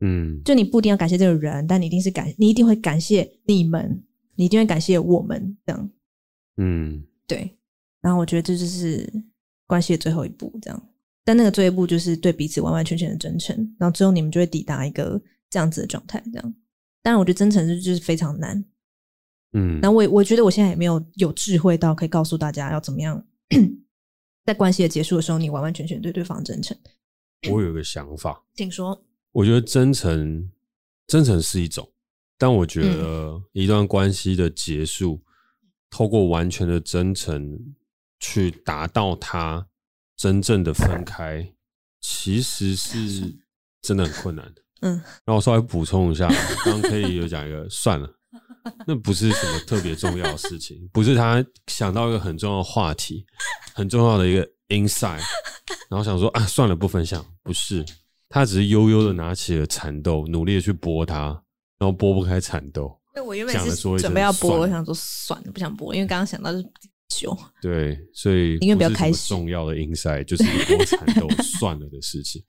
[0.00, 4.02] 嗯，就你不一定要感谢这个人，但你一定是感，你一定会感谢你们，
[4.36, 5.90] 你一定会感谢我们，这样。
[6.56, 7.56] 嗯，对。
[8.00, 9.10] 然后我觉得这就是
[9.66, 10.88] 关系的最后一步，这样。
[11.24, 16.54] 但那个最后一步就是对彼此完完全全的真诚，然后最后你们就会抵达一个这样子的状态，这样。
[17.02, 18.64] 当然，我觉得真诚是就是非常难。
[19.52, 19.80] 嗯。
[19.80, 23.22] 然后我我觉得我现在也没有有智慧到可以告诉大家要怎么样，
[24.46, 26.76] 在关系的结束的时候，你完完全全对对方真诚。
[27.50, 29.04] 我有个想法，请说。
[29.38, 30.50] 我觉得真诚，
[31.06, 31.88] 真诚是一种，
[32.36, 35.22] 但我觉得一段关系的结束，
[35.62, 37.56] 嗯、透过完全的真诚
[38.18, 39.64] 去达到它
[40.16, 41.54] 真正的分开，
[42.00, 43.32] 其实是
[43.80, 44.62] 真的很困难的。
[44.80, 46.26] 嗯，然后我稍微补充一下，
[46.64, 48.12] 刚刚 Kelly 有讲一个，算了，
[48.88, 53.24] 那不是什么特别重要的事情，不是他想到一个很重要的话题，
[53.72, 55.22] 很重要的一个 insight，
[55.88, 57.86] 然后想说啊，算了，不分享，不是，
[58.28, 61.42] 他只是悠悠的拿起了蚕豆，努力的去剥它，
[61.78, 62.94] 然后剥不开蚕豆。
[63.14, 66.62] 那我原本是准备要剥，我想说算了，不想剥，因为刚刚想到是
[67.08, 67.36] 酒。
[67.62, 72.40] 对，所以因为比较开心，重要的 insight 就是剥蚕豆 算了的事情，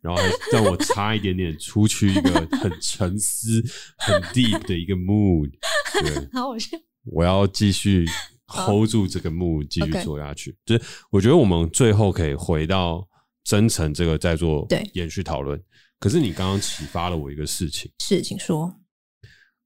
[0.00, 0.20] 然后
[0.52, 3.62] 让我差一点点出去一个很沉思、
[3.98, 5.50] 很 deep 的一个 mood。
[6.00, 6.56] 对，好，我
[7.04, 8.04] 我要继续
[8.46, 10.50] hold 住这个 mood，继续做下去。
[10.50, 10.56] Okay.
[10.66, 13.06] 就是我觉得我们最后可以回到
[13.46, 15.62] 真诚这个在做对延续讨论。
[16.00, 18.80] 可是你刚刚启发了我一个事情，是，请说。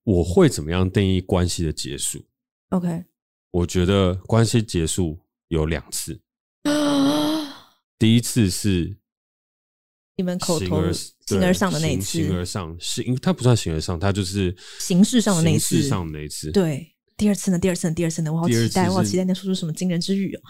[0.04, 2.24] 我会怎么样定义关系的结束
[2.68, 3.04] ？OK。
[3.50, 6.20] 我觉得关系结束有两次，
[7.98, 8.96] 第一次是
[10.16, 16.52] 你们口头形而上的那一次，形而上是因为它不算形而上，它就是形式上的那一次，形式上的那一次。
[16.52, 17.58] 对，第二次呢？
[17.58, 17.94] 第二次呢？
[17.94, 18.32] 第二次呢？
[18.32, 20.42] 我好期待，我好期待能说出什么惊人之语哦。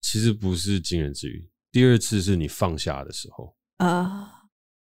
[0.00, 4.38] 其实不是惊人之语，第二次是你放下的时候啊。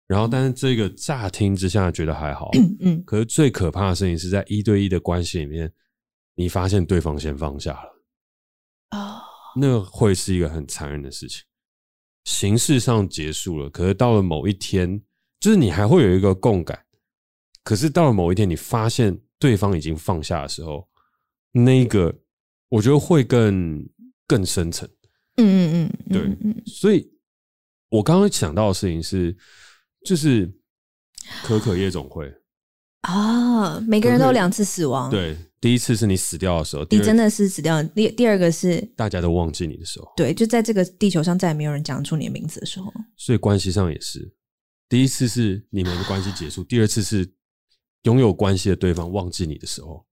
[0.07, 5.70] 然后，但是这个乍听之下觉得还好，嗯嗯，可是最可怕的事情是在一对一的关系里面。
[6.37, 8.05] 你发现对方先放下了
[8.90, 9.20] 啊，
[9.57, 11.42] 那会是一个很残忍的事情。
[12.25, 15.03] 形式上结束了，可是到了某一天，
[15.40, 16.85] 就是你还会有一个共感。
[17.64, 20.88] 可是到了某一天，你发现对方已经放下的时候，
[21.51, 22.14] 那个
[22.68, 23.85] 我觉得会更
[24.29, 24.88] 更深层。
[25.37, 26.64] 嗯嗯嗯，对。
[26.66, 27.11] 所以
[27.90, 29.37] 我刚刚想到的事情是，
[30.05, 30.53] 就是
[31.42, 32.33] 可可夜总会
[33.03, 35.37] 啊，每个人都有两次死亡，对。
[35.59, 37.83] 第一次是你死掉的时候，你真的是死掉。
[37.83, 42.92] 第第二个是大家都忘记你的时候，对，就在这个地球上再也没有人讲出你的名字的时候。
[43.16, 44.33] 所以关系上也是，
[44.88, 47.29] 第一次是你们的关系结束，第二次是
[48.03, 50.07] 拥有关系的对方忘记你的时候。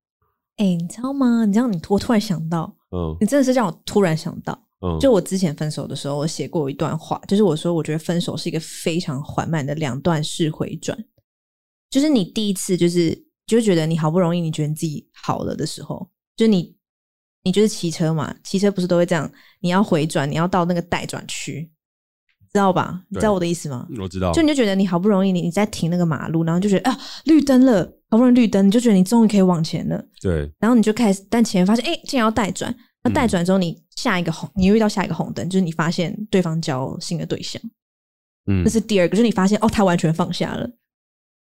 [0.57, 1.45] 哎、欸，你知道吗？
[1.45, 10.97] 你知道你我突然想到，嗯，你真的是让我突然想到，嗯，就我之前分手的时候，我写过一段话，就是我说我觉得分手是一个非常缓慢的两段式回转，
[11.91, 13.25] 就是你第一次就是。
[13.47, 16.75] 就觉得你好不容易，你觉得你自己好了的时候，就你，
[17.43, 19.31] 你就是骑车嘛，骑车不是都会这样？
[19.61, 21.71] 你要回转，你要到那个待转区，
[22.51, 23.03] 知道吧？
[23.11, 23.87] 你知道我的意思吗？
[24.01, 24.33] 我知道。
[24.33, 30.03] 就你就觉得你好不容易，你你在停那个马路，然后就觉得啊，绿灯了，好不容易绿灯，你就觉得你终于可以往前了。
[30.23, 30.51] 对。
[30.59, 32.75] 然后你就开始，但前面发现，哎、欸，竟然要待转。
[33.03, 37.61] 那待转之后，你下一个红，你又遇到下一个红灯，就是你发现对方交新的对象。
[38.47, 38.65] 嗯。
[38.65, 40.71] 这是第二个，就是你发现哦，他完全放下了。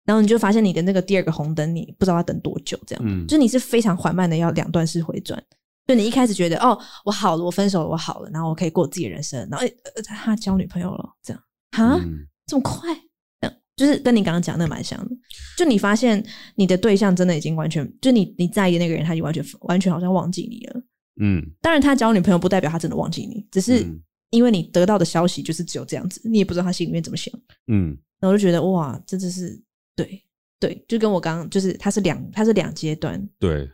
[0.03, 5.41] 然后你就发现你的那个第二个红灯，你不知道要等多久，这样，嗯，就你是非常缓慢的要两段式回转。
[5.87, 12.95] 就你一开始觉得哦，我好了，我分手了，我好了，然后我可以过自己的人生，然后诶、呃、他交女朋友了，这样哈、嗯，这么快？
[13.41, 15.15] 这样就是跟你刚刚讲的蛮像的。
[15.57, 16.23] 就你发现
[16.55, 20.81] 你的对象真的已经完全，就你你在意的那个人，他已经完全完全好像忘记你了。
[21.21, 23.85] 嗯，当然他交女朋友不代表他真的忘记你，只是
[24.31, 27.33] 因为你得到的消息就是只有这样子，你也不知道他心里面怎么想。
[27.67, 29.63] 嗯，然后我就觉得哇，这真是。
[29.93, 30.23] 对
[30.57, 33.21] 对，就跟我刚刚就是，他是两，他是两阶段。
[33.37, 33.69] 对，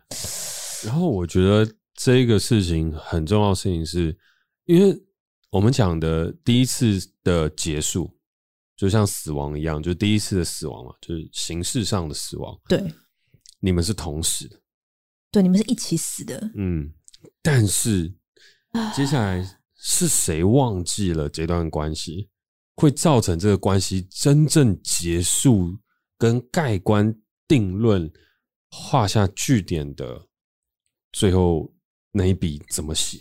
[0.83, 4.17] 然后我觉得这个事情很重要的事情是，
[4.65, 4.99] 因为
[5.51, 8.11] 我们讲的第一次的结束，
[8.75, 12.59] 就像死亡一样，就是第一次的死亡嘛，就是形式上的死亡。
[12.67, 12.83] 对，
[13.59, 14.59] 你们是同时的，
[15.31, 16.51] 对，你们是一起死的。
[16.55, 16.91] 嗯，
[17.47, 18.13] 但是
[18.93, 19.41] 接下来
[19.73, 22.27] 是谁忘记了这段关系，
[22.75, 25.79] 会造成这个关系真正结束？
[26.17, 27.15] 跟盖棺
[27.47, 28.11] 定论
[28.69, 30.27] 画下句点的
[31.13, 31.73] 最后
[32.11, 33.17] 那一笔怎么写？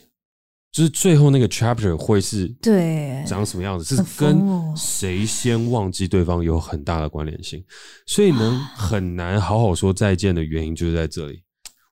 [0.73, 3.95] 就是最后那个 chapter 会是对长什么样子？
[3.95, 7.65] 是跟谁先忘记对方有很大的关联性，
[8.07, 11.45] 所以能很难好好说再见的原因就是在这里。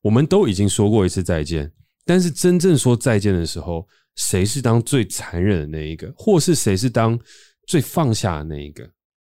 [0.03, 1.73] 我们都已经说过一次再见，
[2.05, 3.87] 但是真正说再见的时候，
[4.17, 7.19] 谁是当最残忍的那一个，或是谁是当
[7.67, 8.89] 最放下的那一个？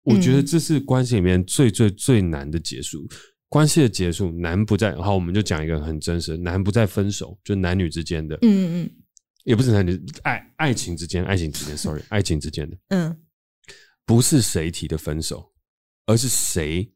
[0.03, 3.07] 我觉得这是关系里面最最最难的结束。
[3.49, 8.91] 关系的结束难不在，好，我们就讲一个很真实，难不在分手，就男女之间的，嗯嗯，
[9.45, 13.17] 也不是男女爱爱情之间，爱情之间，sorry， 爱情之间的，嗯，
[14.05, 15.53] 不是谁提的分手，
[16.07, 16.91] 而是谁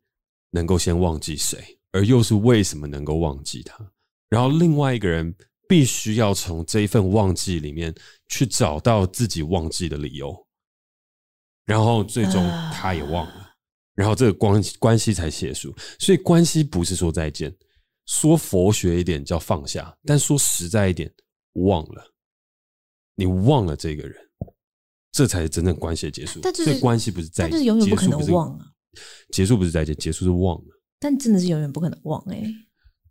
[0.50, 3.78] 能够先忘记谁，而又是为什么能够忘记他，
[4.28, 5.32] 然后另外一个人
[5.68, 7.94] 必须要从这一份忘记里面
[8.28, 10.34] 去找到自己忘记的理由。
[11.66, 13.50] 然后最终他也忘了，
[13.94, 15.74] 然后这个关关系才结束。
[15.98, 17.54] 所以关系不是说再见，
[18.06, 21.12] 说佛学一点叫放下，但说实在一点，
[21.52, 22.02] 忘了，
[23.14, 24.16] 你忘了这个人，
[25.12, 26.40] 这才是真正关系的结束。
[26.42, 28.64] 但是关系不是再见，但是永远不可能忘啊。
[29.30, 30.80] 结束不是再见，结束是忘了。
[30.98, 32.54] 但真的是永远不可能忘哎、欸。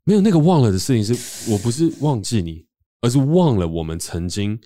[0.07, 2.65] 没有那个忘了的事情是，是我不是忘记你，
[3.01, 4.57] 而是忘了我们曾经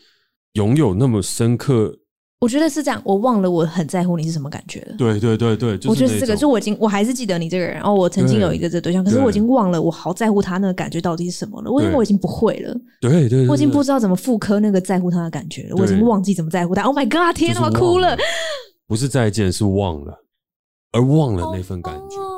[0.54, 1.98] 拥有那么深刻。
[2.42, 4.96] 我觉得是这样，我忘了我很在乎你是什么感觉了。
[4.98, 11.72] 对对对对，就是、我觉得是这个，就我已经我还是记得你这个人，哦，我曾经有一个这个对象，可是我已经忘了我好在乎他那个感觉到底是什么了。
[11.72, 15.76] 我因为我已经不会了，对对，我已经不知道怎么复刻那个在乎他的感觉了。
[15.76, 16.84] 我已经忘记怎么在乎他。
[16.84, 17.36] Oh my god！
[17.36, 18.16] 天哪，我哭了。
[18.88, 20.24] 不是再见，是忘了，
[20.92, 22.18] 而忘了那份感觉。
[22.18, 22.31] Oh,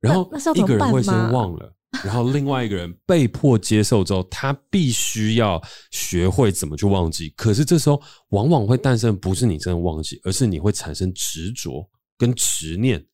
[0.00, 1.74] 然后一个人会先忘了。
[2.04, 5.60] 然后另外一个人被迫接受之后，他必须要
[5.90, 7.30] 学会怎么去忘记。
[7.30, 11.84] 可是这时候往往会诞生不是你真的忘记，而是你会产生执着
[12.16, 13.04] 跟执念。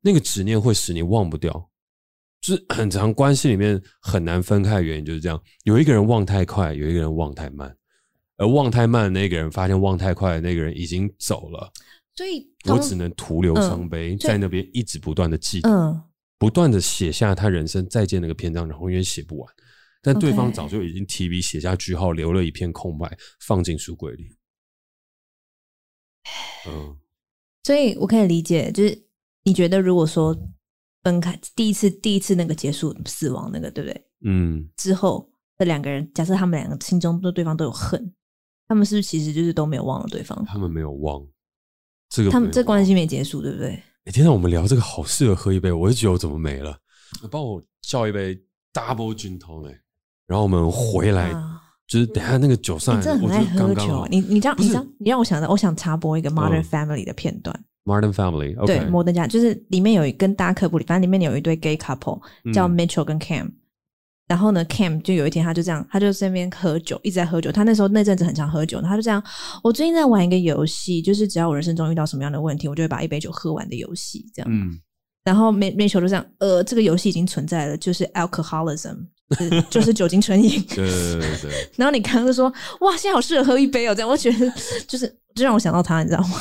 [0.00, 1.52] 那个执念会使你忘不掉，
[2.40, 5.40] 就是 很长关系里面很难分开的原因就是这样。
[5.64, 7.76] 有一个人忘太快，有一个人忘太慢，
[8.38, 11.70] 而忘太慢的那个人发现忘太快的那个人已经走了，
[12.14, 15.68] 所以我只能徒留伤悲，嗯、在那边一直不断的记得。
[15.68, 16.02] 嗯
[16.38, 19.54] 不断的写下他人生再见那个篇章，然后永远写不完，
[20.02, 24.36] 但对方早就已经提笔写下句号，留了一片空白，放进书柜里。
[26.68, 26.96] 嗯，
[27.64, 29.06] 所以我可以理解，就是
[29.44, 30.36] 你觉得如果说
[31.02, 34.06] 分开第一次，第一次那个结束死亡那个，对不对？
[34.24, 38.12] 嗯，之后这两个人，假设他们两个心中对对方都有恨，
[38.66, 40.44] 他们是不是其实就是都没有忘了对方？
[40.44, 41.24] 他们没有忘，
[42.08, 43.80] 这个他们这关系没结束，对不对？
[44.06, 46.78] 哎，天呐，我们聊这个好适合喝一杯，我就觉得我怎么没了？
[47.28, 48.36] 帮我叫一杯
[48.72, 49.78] Double Gin Tonic，
[50.28, 51.32] 然后我们回来，
[51.88, 54.06] 就是等下那个酒上来，你真的很爱喝酒。
[54.08, 57.64] 你你这样，你这样，你让我想到，我想插播一个 Modern Family 的片段。
[57.84, 62.20] Modern Family，对，摩登家就是里面有一跟大家科普里，反正里面有一对 gay couple
[62.52, 63.50] 叫 Mitchell 跟 Cam。
[64.28, 67.52] 然后呢，Cam 就有一天他就这样，他就在那边喝酒，一直在喝酒。
[67.52, 69.22] 他那时候那阵子很常喝酒，他就这样。
[69.62, 74.50] 我最近在玩一个游戏，就是只要我人生中遇到什么样的问题，我就会把一杯酒喝完的游戏，这样。
[74.50, 74.76] 嗯。
[75.22, 78.96] 然后 Mitchell 就这样，呃，这个游戏已经存在了，就是 alcoholism，
[79.30, 80.60] 就是就是酒精成瘾。
[80.70, 81.70] 对对对对。
[81.76, 84.52] 然后你刚刚就说，哇，现在好适合喝一杯哦，这样我觉得
[84.88, 86.40] 就是就让我想到他，你知道吗？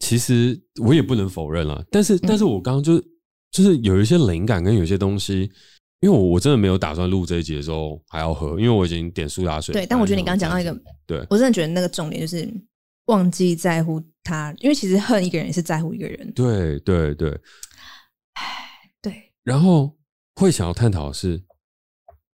[0.00, 3.00] 其实我也不能否认了，但是但是我刚刚就
[3.52, 5.48] 就是有一些灵感跟有些东西。
[6.00, 9.72] 因为我我真的没有打算录这一集的时候还要喝，因为我已经点苏打水。
[9.72, 10.74] 对，但我觉得你刚刚讲到一个，
[11.06, 12.48] 对我真的觉得那个重点就是
[13.06, 16.32] 忘记在乎他，因为其实恨一个人也是在乎一个人。
[16.32, 17.30] 对对对，
[18.34, 18.44] 唉，
[19.02, 19.32] 对。
[19.44, 19.96] 然后
[20.36, 21.42] 会想要探讨的是，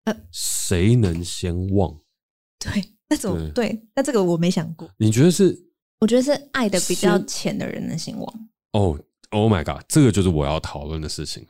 [0.05, 1.93] 呃，谁能先忘？
[2.61, 3.87] 对，那怎么对？
[3.95, 4.89] 那这个我没想过。
[4.97, 5.65] 你觉得是？
[5.99, 8.49] 我觉得是爱的比较浅的人能先忘。
[8.75, 9.01] 哦
[9.31, 11.47] ，Oh my God，这个就是我要讨论的事情。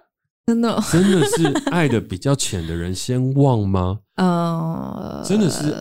[0.46, 3.98] 真的，真的是爱的比较浅的人先忘吗？
[4.14, 5.74] 呃，真的是，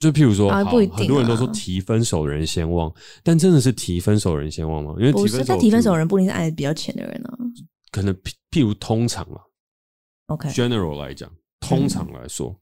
[0.00, 4.96] 就譬如说，好，很多人都说提分手的人先忘，但真的是提分手的人先忘吗？
[4.98, 7.30] 因为提分手，提分手的人不一定是爱的比较浅的人呢。
[7.92, 9.38] 可能譬譬如通常啊
[10.26, 12.58] ，OK，general 来讲，通常来说，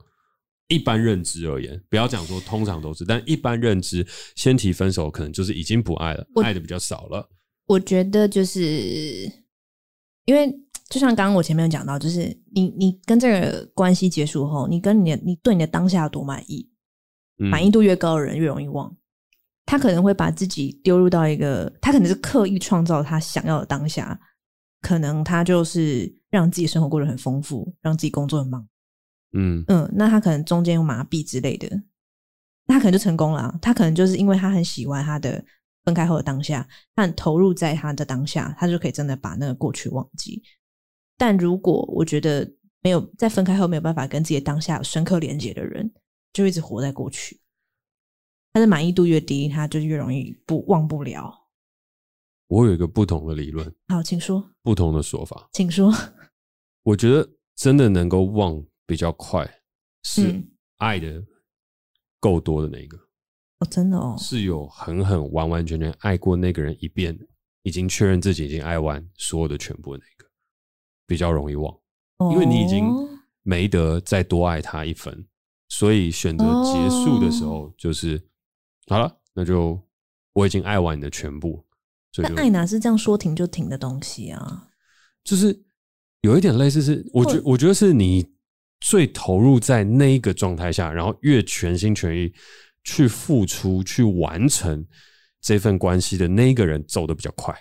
[0.69, 7.27] 一般认知而言，不要讲说通常都是，但一般认知，先提分手可能就是已经不爱了，爱的比较少了。
[7.69, 9.33] 我觉得就是
[10.27, 10.55] 因为。
[10.91, 16.69] 就像刚刚我前面有讲到，就是你你跟这个关系结束后，你跟你的你对你的当下有多满意，
[17.37, 18.95] 满意度越高的人越容易忘。
[19.65, 24.19] 他可能会把自己丢入到一个，他可能是刻意创造他想要的当下，
[24.83, 28.67] 可能他就是让自己生活过得很丰富，让自己工作很忙。
[29.33, 31.69] 嗯嗯，那他可能中间有麻痹之类的，
[32.67, 33.57] 那他可能就成功了。
[33.63, 35.45] 他可能就是因为他很喜欢他的
[35.85, 40.43] 分开后的当下，他很投入在他的当下，他就可以真的把那个过去忘记。
[41.21, 45.93] 但如果我觉得没有在分开后没有办法跟自己的当下有深刻连接的人，
[46.33, 47.39] 就一直活在过去。
[48.55, 51.31] 他的满意度越低，他就越容易不忘不了。
[52.47, 54.51] 我有一个不同的理论，好，请说。
[54.63, 55.93] 不同的说法，请说。
[56.85, 59.47] 我觉得真的能够忘比较快，
[60.05, 60.43] 是
[60.79, 61.23] 爱的
[62.19, 62.97] 够多的那个。
[63.59, 67.15] 哦，真的哦，是有狠狠完完全全爱过那个人一遍，
[67.65, 70.30] 已经确认自己已经爱完所有的全部的那个。
[71.11, 71.77] 比较容易忘，
[72.31, 72.89] 因为你已经
[73.43, 75.27] 没得再多爱他一分，
[75.69, 78.17] 所以选择结束的时候就是
[78.87, 79.77] 好了，那就
[80.35, 81.67] 我已经爱完你的全部。
[82.13, 84.69] 所以爱哪是这样说停就停的东西啊？
[85.25, 85.65] 就是
[86.21, 88.25] 有一点类似，是我觉我觉得是你
[88.79, 92.33] 最投入在那一个状态下，然后越全心全意
[92.85, 94.87] 去付出、去完成
[95.41, 97.53] 这份关系的那一个人走的比较快。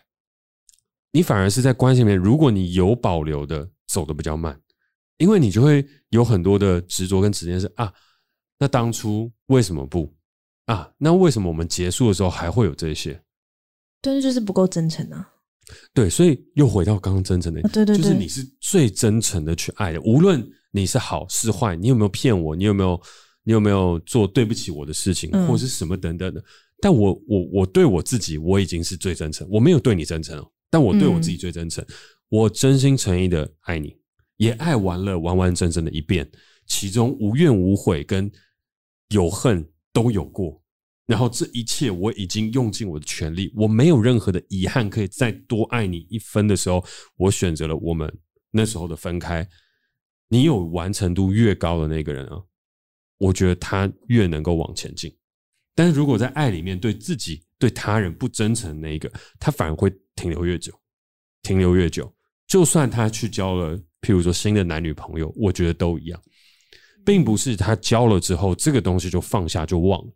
[1.11, 4.59] 你反而是在关系里面，如果你有保留的走的比较慢，
[5.17, 7.91] 因为你就会有很多的执着跟执念是啊，
[8.57, 10.13] 那当初为什么不
[10.65, 10.91] 啊？
[10.97, 13.21] 那为什么我们结束的时候还会有这些？
[14.01, 15.33] 但是，就是不够真诚啊。
[15.93, 22.99] 对，所以又回到刚刚真诚的，对对对，就是你是最真诚的去爱的，无论你是好是坏，你有没有骗我，你有没有
[23.43, 26.43] 你有没有做对不起我的事情，或者是什么等等的。
[26.81, 31.85] 但我我我对我自己，我已经是最真诚，我没有对你真诚哦，但我对我自己最真诚，
[32.29, 33.95] 我真心诚意的爱你，
[34.37, 36.29] 也爱完了完完整整的一遍，
[36.67, 38.31] 其中无怨无悔跟
[39.09, 40.61] 有恨都有过。
[41.07, 46.85] 然后这一切我已经用尽我的全力，我没有任何的遗憾可以再多爱你一分的时候，
[47.17, 48.15] 我选择了我们
[48.51, 49.47] 那时候的分开。
[50.27, 52.37] 你有完成度越高的那个人啊，
[53.17, 55.11] 我觉得他越能够往前进。
[55.73, 60.73] 但是如果在爱里面对自己、对他人不真诚的那一个，他反而会停留越久，
[61.43, 62.11] 停留越久。
[62.47, 66.19] 就算他去交了，譬如说新的男女朋友，我觉得都一样，
[67.05, 70.11] 并不是他交了之后这个东西就放下就忘了。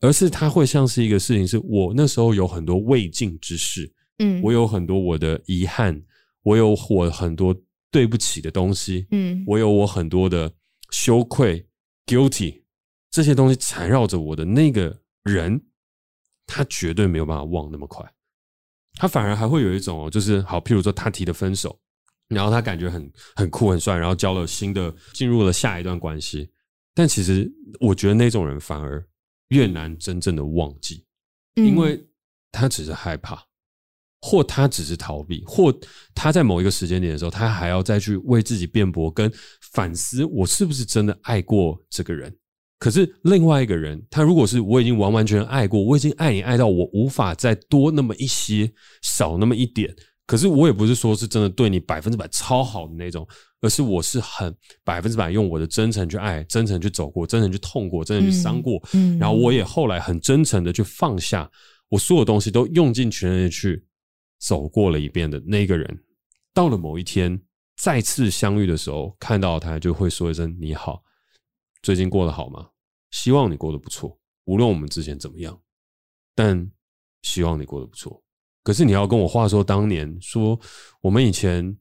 [0.00, 5.98] 而是他会像是一个事情，是我那时候有很多未尽之事，嗯，我有很多我的遗憾，
[6.42, 7.56] 我有我很多
[7.90, 10.52] 对不起的东西，嗯，我有我很多的
[10.90, 11.66] 羞愧
[12.06, 12.62] ，guilty，
[13.10, 15.58] 这些东西缠绕着我的那个人，
[16.46, 18.04] 他绝对没有办法忘那么快，
[18.94, 21.78] 他反而还会有一种，就是好，譬如说他提的分手，
[22.28, 26.50] 然后他感觉很很酷很帅，然后交了新的，进入了下一段关系，
[26.94, 29.04] 但其实我觉得那种人反而。
[29.48, 31.04] 越难真正的忘记，
[31.54, 32.02] 因为
[32.50, 33.40] 他只是害怕，
[34.22, 35.72] 或他只是逃避，或
[36.14, 39.30] 他在某一个时间点的时候，他还要再去为自己辩驳跟
[39.70, 42.34] 反思，我是不是真的爱过这个人？
[42.84, 48.70] 可是另外一个人，他如果是我已经完完全全爱过，我已经爱你爱到我无法再多那么一些，
[49.00, 49.90] 少那么一点。
[50.26, 53.26] 可是我也不是说是真的对你百分之百超好的那种。
[53.62, 54.54] 而是我是很
[54.84, 61.50] 百分之百用我的真诚去爱，真诚去走过，真诚去痛过，真诚去伤过，嗯，然后我也后来很真诚的去放下
[61.88, 63.82] 我所有东西，都用尽全力去
[64.38, 65.98] 走过了一遍的那个人，
[66.52, 67.40] 到了某一天
[67.78, 71.02] 再次相遇的时候，看到他就会说一声你好，
[71.82, 72.66] 最近过得好吗？
[73.14, 75.58] 希望你过得不错，无论我们之前怎么样，
[76.34, 76.70] 但
[77.22, 78.22] 希望你过得不错。
[78.62, 80.58] 可是你要跟我话说当年说
[81.00, 81.74] 我们以前。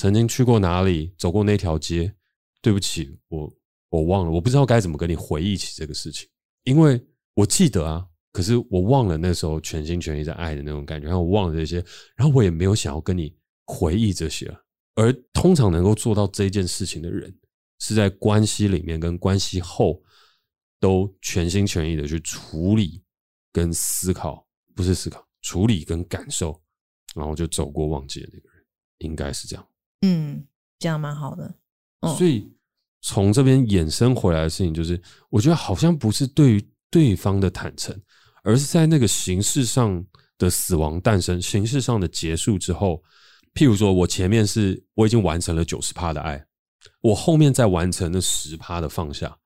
[0.00, 2.14] 曾经去过哪里，走过那条街？
[2.62, 3.52] 对不起，我
[3.88, 6.28] 我忘了，我不知道该怎么跟你回忆起这个事情，
[6.62, 7.04] 因为
[7.34, 13.34] 我记得啊，可是我忘了那时候全心全意在爱的那种感觉，然后我忘了这些，然后我也没有想要跟你
[13.66, 14.48] 回忆这些。
[14.94, 17.36] 而通常能够做到这件事情的人，
[17.80, 20.00] 是在关系里面跟关系后
[20.80, 23.02] 都全心全意的去处理
[23.52, 26.60] 跟思考，不是思考，处理跟感受，
[27.14, 28.64] 然后就走过忘记的那个人，
[28.98, 29.68] 应该是这样。
[30.02, 30.46] 嗯，
[30.78, 31.54] 这样蛮好的。
[32.00, 32.50] 哦、所以
[33.00, 35.00] 从这边衍生回来的事情，就是
[35.30, 38.00] 我觉得好像不是对于对方的坦诚，
[38.42, 40.04] 而是在那个形式上
[40.38, 43.02] 的死亡诞生、形式上的结束之后。
[43.54, 46.46] 譬如说，我前面是我已经完成了九十趴的爱，
[47.00, 49.36] 我后面再完成那十趴的放下，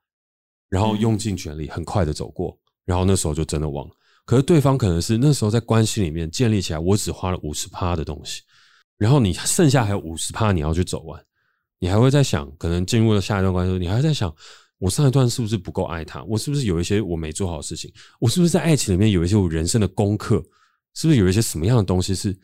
[0.73, 3.95] 然后用尽全力很快的走过，然后那时候就真的忘了。
[4.25, 8.41] 可是对方可能是那时候在关系里面建立起来，我只花了五十趴的东西。
[8.97, 11.23] 然后你剩下还有五十趴你要去走完，
[11.79, 14.35] 你还会在想，可能进入了下一段关系，你还会在想，
[14.79, 16.25] 我上一段是不是不够爱他？
[16.25, 17.93] 我是不是有一些我没做好的事情？
[18.19, 20.43] 我是不是在爱情里面有一些我人生的功课？
[20.95, 22.35] 是不是有一些什么样的东西是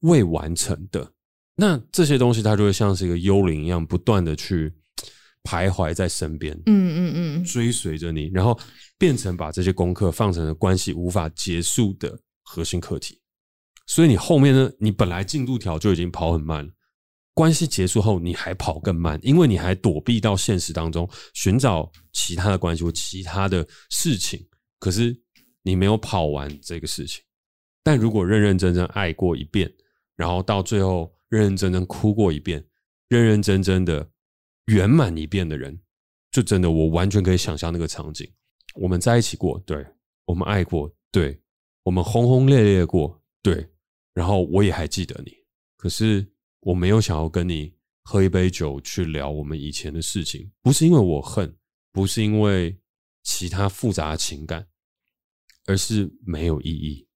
[0.00, 1.10] 未完成的？
[1.54, 4.72] 那这些东西它就会像是一个幽灵一样，不断的去
[5.44, 8.58] 徘徊在身边，嗯嗯嗯，追随着你，然后
[8.98, 13.20] 变成把这些功课放成了关系无法结束的核心课题。
[13.86, 14.70] 所以你后面呢？
[14.78, 16.70] 你本来进度条就已经跑很慢了，
[17.32, 24.46] 关系结束后你还跑更慢，因为你还躲避到现实当中寻找其他的关系或其他的事情。
[24.78, 25.18] 可是
[25.62, 27.22] 你没有跑完这个事情。
[27.82, 29.72] 但如果认认真真爱过一遍，
[30.16, 32.62] 然后到最后认认真真哭过一遍，
[33.08, 34.06] 认认真真的
[34.68, 35.78] 圆满一遍的人，
[36.30, 38.30] 就真的我完全可以想象那个场景：
[38.74, 39.84] 我们在一起过，对，
[40.24, 41.38] 我们爱过，对，
[41.82, 43.68] 我们轰轰烈烈过，对。
[44.14, 45.32] 然后我也还记得你，
[45.76, 46.26] 可是
[46.60, 51.56] 我没有想要跟你喝一杯酒去聊我们以前的事情，不是因为我恨，
[51.92, 52.76] 不是因为
[53.22, 54.66] 其他复杂的情感，
[55.66, 57.06] 而是没有意义，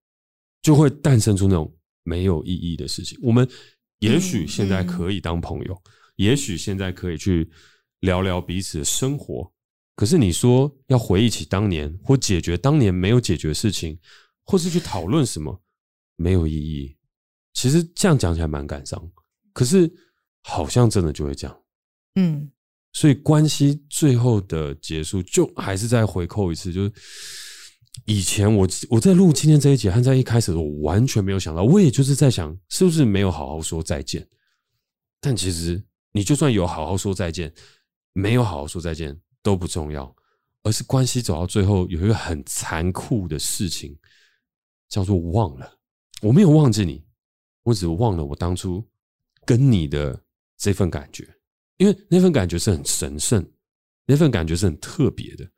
[0.62, 3.18] 就会诞生出那种没有意义的事情。
[3.20, 3.48] 我们
[3.98, 5.82] 也许现在可以当朋友，
[6.22, 7.50] 也许现在可以去
[8.00, 9.52] 聊聊彼此的生活，
[9.96, 13.98] 可是你说要回忆起当年，或解决当年没有解决的事情，
[14.44, 15.60] 或是去讨论什么？
[16.16, 16.96] 没有意义，
[17.52, 19.10] 其实这样讲起来蛮感伤，
[19.52, 19.90] 可是
[20.42, 21.62] 好像真的就会这样，
[22.14, 22.48] 嗯，
[22.92, 26.92] 所以关系最后的结束，就还是再回扣一次，就是
[28.04, 34.28] 以前我我在录今天这一集，和在一开始我完全没有想到，我也就是在想，是不是没有好好说再见？
[35.20, 35.82] 但其实
[36.12, 37.52] 你就算有好好说再见，
[38.12, 40.14] 没有好好说再见都不重要，
[40.62, 43.98] 而是关系走到最后有一个很残酷的事情，
[44.88, 45.78] 叫做忘了。
[46.20, 47.04] 我没有忘记你，
[47.62, 48.86] 我只忘了我当初
[49.44, 50.22] 跟你的
[50.56, 51.28] 这份感觉，
[51.78, 53.44] 因为那份感觉是很神圣，
[54.06, 55.50] 那份感觉是很特别的，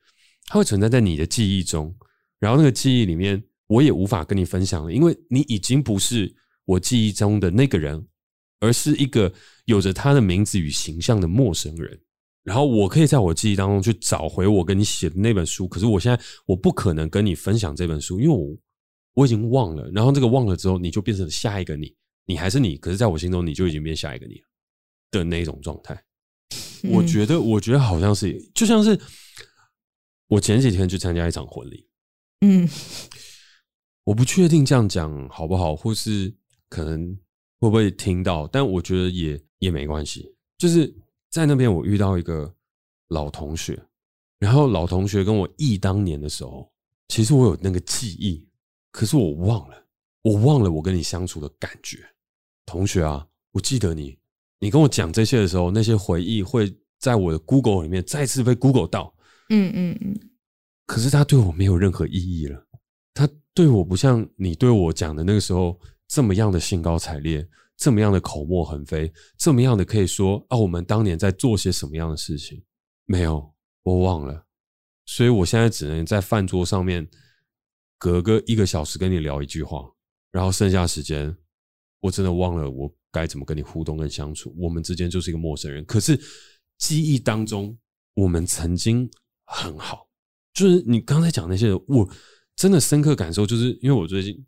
[0.46, 1.94] 它会存在在你的记忆中。
[2.38, 6.34] 然后那个记忆里面，我也无法跟你分享了，因为你已经不是
[6.64, 8.06] 我记忆中的那个人，
[8.64, 9.32] 而是一个
[9.66, 12.00] 有着他的名字与形象的陌生人。
[12.42, 18.54] 然后我可以在我记忆当中去找回我跟你写的那本书，可是我现在我不可能跟你分享这本书，因为我
[19.14, 19.90] 我已经忘了。
[19.92, 21.94] 然后这个忘了之后，你就变成了下一个你，
[22.26, 24.44] 你还是你，可是在我心中你就已经变下一个你了
[25.10, 25.98] 的那种状态。
[26.90, 29.00] 我觉得，我觉得好像是，就像是
[30.28, 31.88] 我前几天去参加一场婚礼。
[32.42, 32.68] 嗯，
[34.04, 36.34] 我不确定这样讲好不好，或是
[36.68, 37.18] 可能
[37.60, 40.34] 会不会听到，但我觉得也也没关系。
[40.58, 40.94] 就是
[41.30, 42.52] 在那边，我遇到一个
[43.08, 43.80] 老同学，
[44.38, 46.70] 然后老同学跟我忆当年的时候，
[47.08, 48.46] 其实我有那个记忆，
[48.90, 49.86] 可是我忘了，
[50.22, 51.98] 我忘了我跟你相处的感觉。
[52.66, 54.16] 同学啊，我记得你，
[54.58, 59.14] 你跟我讲这些的时候，那些回忆会在我的 Google 里面再次被 Google 到。
[59.50, 60.18] 嗯嗯嗯。
[60.86, 62.66] 可是他对我没有任何意义了，
[63.12, 65.78] 他对我不像你对我讲的那个时候
[66.14, 67.44] 这么样的兴高采烈，
[67.76, 72.62] 这么样的口沫横飞，这么样的可以说啊，我们当年在做些什么样的事情？
[73.04, 73.52] 没有，
[73.82, 74.46] 我忘了，
[75.06, 77.04] 所以我现在只能在饭桌上面
[77.98, 79.90] 隔个一个小时跟你聊一句话，
[80.30, 81.36] 然后剩下时间
[81.98, 85.84] 我真的忘了我该怎么跟你互动跟相处，我们之间就是一个陌生人。
[85.84, 86.16] 可是
[86.78, 87.76] 记忆当中，
[88.14, 89.10] 我们曾经
[89.46, 90.08] 很好。
[90.52, 92.08] 就是你刚才讲那些，我
[92.54, 94.46] 真的深刻感受，就是因为我最近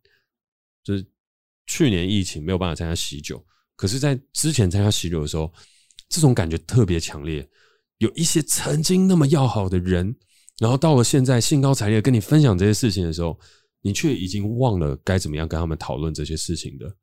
[0.85, 1.05] 就是
[1.67, 3.45] 去年疫情没有办法参加喜酒，
[3.75, 5.53] 可是，在之前参加喜酒的时候，
[6.09, 7.49] 这种感觉特别强烈。
[7.99, 10.15] 有一些曾经那么要好的人，
[10.59, 13.39] 然后到了现在兴高采烈跟你分享这些事情的时候，
[13.83, 16.95] 你却已经忘了该怎么样跟他们讨论这些事情的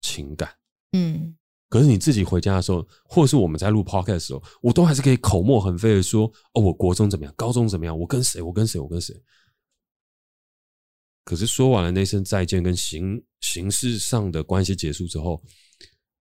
[0.00, 0.50] 情感。
[0.92, 1.34] 嗯。
[1.68, 9.14] 可是你自己回家的时候，或者是我们在录 podcast 的时候，我都还是可以口沫横飞的说：“哦，我国中怎么样，高中怎么样，我跟谁，我跟谁，我跟谁。”
[11.28, 15.38] 可是说完了那声再见，跟形形式上的关系结束之后，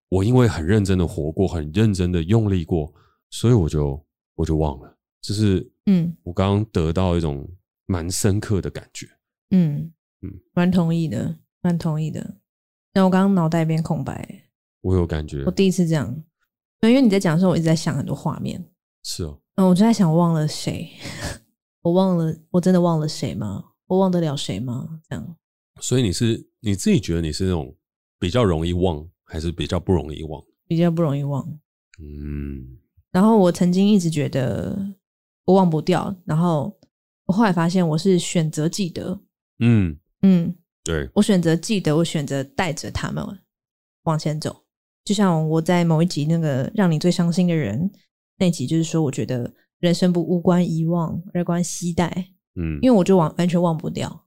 [0.09, 2.93] 我因为很认真的活过，很认真的用力过，
[3.29, 4.05] 所以我就
[4.35, 4.97] 我就忘了。
[5.21, 7.49] 就是嗯，我刚刚得到一种
[7.85, 9.07] 蛮深刻的感觉。
[9.51, 9.89] 嗯
[10.23, 12.35] 嗯，蛮同意的，蛮同意的。
[12.91, 14.43] 但我刚刚脑袋一片空白。
[14.81, 16.13] 我有感觉，我第一次这样，
[16.81, 18.61] 因为你在讲的时候，我一直在想很多画面。
[19.03, 20.91] 是哦，嗯，我就在想，我忘了谁？
[21.81, 23.63] 我忘了，我真的忘了谁吗？
[23.87, 25.01] 我忘得了谁吗？
[25.09, 25.37] 这样。
[25.81, 27.75] 所以你是你自己觉得你是那种
[28.19, 30.43] 比较容易忘，还是比较不容易忘？
[30.67, 31.47] 比较不容易忘。
[31.99, 32.77] 嗯。
[33.11, 34.77] 然后我曾经一直觉得
[35.45, 36.77] 我忘不掉，然后
[37.25, 39.19] 我后来发现我是选择记得。
[39.59, 43.25] 嗯嗯，对，我选择记得，我选择带着他们
[44.03, 44.63] 往前走。
[45.03, 47.89] 就像我在某一集那个让你最伤心的人
[48.37, 52.33] 那集，就是说，我觉得人生不无关遗忘，而关携带。
[52.57, 54.25] 嗯，因为我就完完全忘不掉。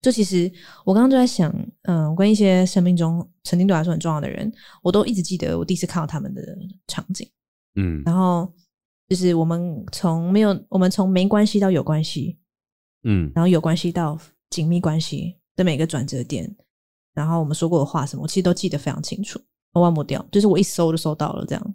[0.00, 0.52] 就其实
[0.84, 1.50] 我刚刚就在想，
[1.82, 4.52] 嗯，我跟一些生命中曾经对我来说很重要的人，
[4.82, 6.42] 我都一直记得我第一次看到他们的
[6.86, 7.26] 场景。
[7.76, 8.52] 嗯，然后
[9.08, 12.38] 就是我们从没有，我们从没关系到有关系，
[13.04, 14.18] 嗯，然后有关系到
[14.50, 16.54] 紧密关系的每个转折点，
[17.14, 19.40] 然后我们说过的话什么，我其实都记得非常清楚。
[19.72, 21.74] 我忘不掉，就是我一搜就搜到了这样，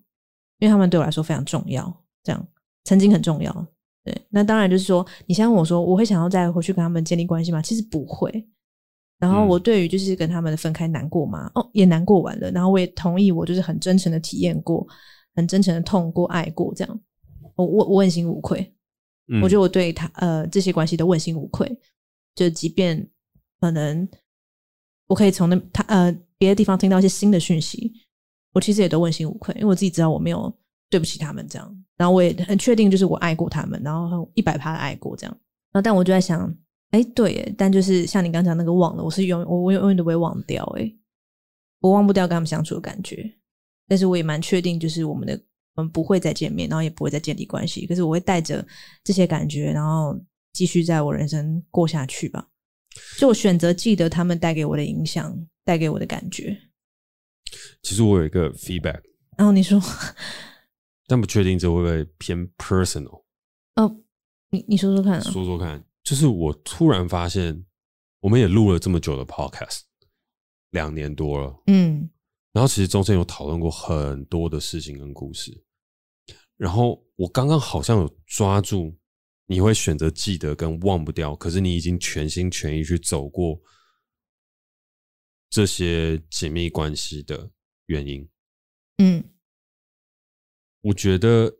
[0.60, 2.48] 因为他们对我来说非常重要，这样
[2.84, 3.68] 曾经很重要。
[4.04, 7.62] 对，那当然就是说，你现在问我说，我会想要再回去跟他们建立关系吗？
[7.62, 8.48] 其实不会。
[9.20, 11.52] 然后我对于就是跟他们的分开难过吗？
[11.56, 12.50] 哦，也难过完了。
[12.52, 14.88] 然后我也同意，我就是很真诚的体验过，
[15.36, 17.00] 很真诚的痛过、爱过，这样。
[17.56, 18.74] 我我我问心无愧。
[19.28, 21.70] 嗯，我觉得我对他呃这些关系都问心无愧。
[22.36, 23.06] 就即便
[23.60, 24.08] 可能
[25.08, 26.16] 我可以从那他呃。
[26.40, 27.92] 别的地方听到一些新的讯息，
[28.54, 30.58] 我其实也都问心无愧，因为我自己知道我没有
[30.90, 35.38] 对不起他们这样，然后我也很确定就是我爱过他们，然后一百趴的爱过这样。
[35.72, 36.54] 然后但我就在想，
[36.92, 40.92] 哎，对，但就是像你刚讲那个忘了，我是永我我永远都不会忘掉，哎，
[41.80, 43.32] 我忘不掉跟他们相处的感觉，
[43.88, 45.40] 但是我也蛮确定，就是我们的
[45.76, 48.66] 我们不会再见面，然后也不会再建立关系，可是我会带着
[49.04, 50.20] 这些感觉，然后
[50.54, 52.48] 继续在我人生过下去吧。
[53.18, 55.38] 就我选择记得他们带给我的影响。
[55.66, 56.58] 带给我的感觉，
[57.84, 59.02] 其实我有一个 feedback，
[59.38, 59.80] 然后你说，
[61.10, 63.24] 但不确定这会不会偏 personal。
[63.76, 64.00] 哦，
[64.52, 67.66] 你你说说看啊，说说看，就是我突然发现，
[68.20, 69.82] 我们也录了这么久的 podcast，
[70.70, 72.08] 两年多了，嗯，
[72.52, 75.66] 然后其实中间有讨论过很多的事情跟故事，
[76.58, 78.96] 然后我刚刚好像有抓住
[79.48, 83.60] 你会选择记得跟忘不掉，可是你已经全心全意去走过
[85.50, 87.50] 这些紧密关系的
[87.88, 88.30] 原因，
[89.00, 89.24] 嗯，
[90.82, 91.54] 我觉得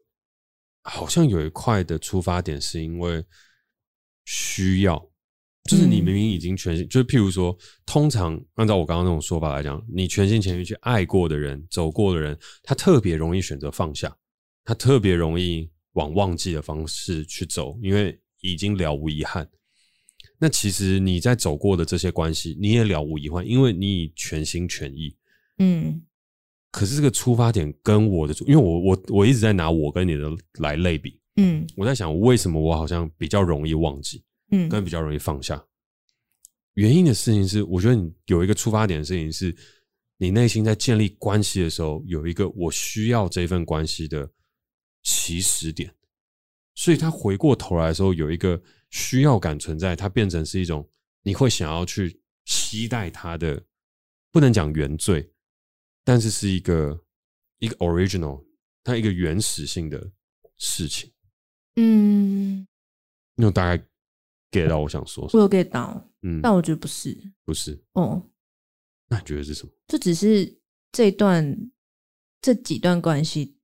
[0.82, 3.24] 好像有一块的出发点是因为。
[4.32, 4.96] 需要，
[5.64, 14.16] 就是你明明已经全心，嗯、就是譬如说，通常按照我刚刚那种说法来讲，你全心全意去爱过的人、走过的人，他特别容易选择放下，
[14.64, 19.50] 他特别容易往忘记的方式去走，因为已经了无遗憾。
[20.38, 25.18] 那其实你在走过的这些关系，你也了无遗憾，因为你已全心全意。
[25.58, 26.00] 嗯，
[26.72, 31.20] 可是这个出发点跟我的，因为我我我一直在拿我跟你的来类比。
[31.38, 35.64] 嗯，我在想，为什么我好像比较容易忘记，嗯，跟比较容易放下？
[36.74, 39.56] 原因的事情是，我觉得你有一个出发点的事情是，
[40.18, 44.30] 你内心在建立关系的时候，有一个我需要这份关系的
[45.04, 45.94] 起始点，
[46.76, 50.88] 所以他回过头来的时候，有一个需要感存在，它变成是一种
[51.24, 53.62] 你会想要去期待他的，
[54.32, 55.32] 不能讲原罪，
[56.10, 57.00] 但是是一个
[57.60, 58.44] 一个 original，
[58.84, 60.12] 它一个原始性的
[60.58, 61.14] 事情。
[61.76, 62.68] 嗯，
[63.36, 63.86] 那我大概
[64.50, 68.28] get 到我想说什么，我有 get 到，嗯，但我觉得不是，不是，哦，
[69.08, 69.72] 那你觉得是什么？
[69.88, 70.60] 这只是
[70.92, 71.72] 这段
[72.42, 73.60] 这几段关系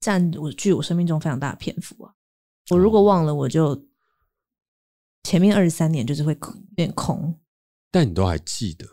[0.00, 2.14] 占我据我生命中非常大的篇幅啊。
[2.70, 3.86] 我如果忘了，我就
[5.24, 6.34] 前面二十三年就是会
[6.74, 7.38] 变空。
[7.90, 8.86] 但你都还记得，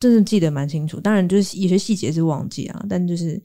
[0.00, 1.00] 真的记得蛮清楚。
[1.00, 3.42] 当然，就是有些细节是忘记啊，但就是。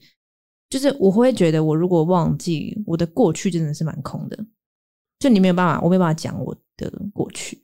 [0.70, 4.46] 就是我会觉得，我如果忘记我的过去，真的是蛮空的。
[5.20, 7.62] 就你没有办法，我没办法讲我的过去。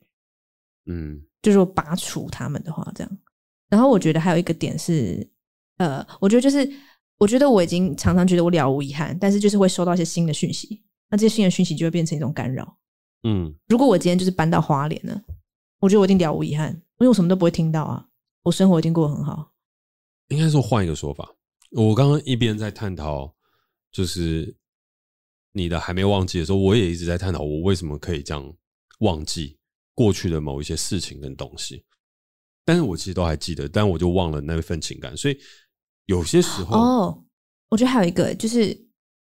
[0.86, 3.18] 嗯，就是说拔除他们的话，这样。
[3.68, 5.28] 然后我觉得还有一个点是，
[5.78, 6.70] 呃，我觉得就是，
[7.18, 10.80] 我觉得我已经常常觉得我了无遗憾，但是就是会收到一些新的讯息，
[11.11, 12.78] 那这些新的讯息就会变成一种干扰。
[13.24, 15.20] 嗯，如果我今天就是搬到花莲了，
[15.80, 18.07] 我觉得我一定了无遗憾，因为我什么都不会听到啊，
[18.51, 19.53] 我生活已经过得很好。
[20.28, 21.32] 应该说换一个说法。
[21.70, 23.32] 我刚刚一边在探讨，
[23.92, 24.53] 就是
[25.53, 28.53] 你的还没忘记的时候，我也一直在探讨我为什么可以这样
[29.01, 29.57] 忘记
[29.94, 31.84] 过去的某一些事情跟东西。
[32.64, 35.16] 但是我其实都还记得，但我就忘了那份情感。
[35.16, 35.38] 所以
[36.07, 37.24] 有些时候，哦，
[37.68, 38.76] 我觉得还有一个就是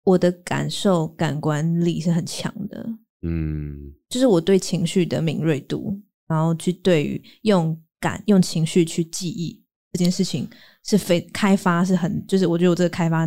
[0.05, 2.89] 我的感受感官力是很强的，
[3.21, 10.47] 嗯，就是我对情绪的敏锐度，然后去对于用感用情绪去记忆这件事情。
[10.85, 13.25] 是非开发是很，就是我觉得我这个开发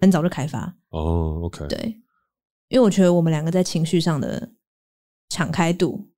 [0.00, 1.78] 很早就开发哦，OK，对，
[2.68, 4.48] 因为我觉得我们两个在情绪上的
[5.28, 6.08] 敞开度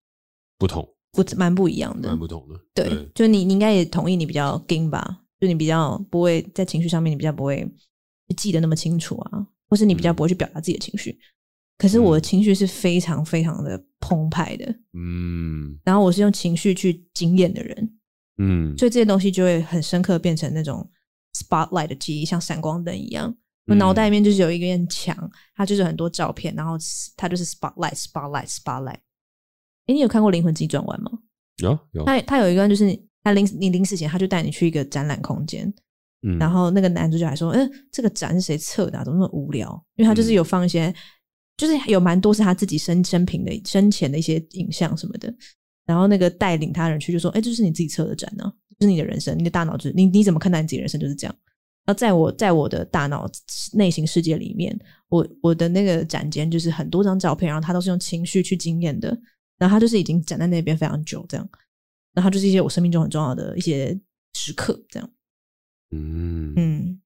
[0.59, 2.61] 不同，不蛮不一样的，蛮不同的。
[2.74, 5.22] 对，对就你你应该也同意，你比较硬吧？
[5.41, 7.66] 就你比较不会在情绪上面，你比较不会
[8.37, 11.12] 记得那么清楚啊，或是你比较不会去表达自己的情绪。
[11.12, 11.24] 嗯、
[11.81, 17.99] 可是我的情绪是非常非常的澎湃的，嗯，然后我是用情绪去惊艳的人。
[18.37, 20.87] 嗯，所以这些东西就会很深刻，变成那种
[21.35, 23.35] spotlight 的记忆，像闪光灯一样。
[23.66, 26.76] 我脑袋里面就是有一面墙，它就是很多照片，然后
[27.16, 28.99] 它就是 spotlight，spotlight，spotlight。
[29.87, 31.11] 哎，你有看过《灵魂急转弯》吗？
[31.62, 32.05] 有有。
[32.05, 35.72] 他他有一个就是他临你临死前，他就带你去一个展览空间，
[36.22, 39.05] 嗯，然后那个男主角还说：“嗯，这个展是谁策的啊？
[39.05, 40.93] 怎么那么无聊？”因为他就是有放一些，
[41.61, 45.31] 就是有蛮多是他自己生生平的生前的一些影像什么的。
[45.85, 51.37] 然后那个带领他人去就说：“哎，这是你自己策的展呢，这是你的人生，你的大脑就是你你怎么看待你自己人生就是这样。”
[51.85, 53.29] 那在我在我的大脑
[53.75, 59.09] 内心世界里面，我我的那个展间就是很多张照片，然后他都是用情绪去经验的，
[59.59, 61.47] 然后他就是已经展在那边非常久，这样，
[62.15, 63.99] 然后就是一些我生命中很重要的一些
[64.35, 65.11] 时刻，这样。
[65.93, 67.01] 嗯嗯，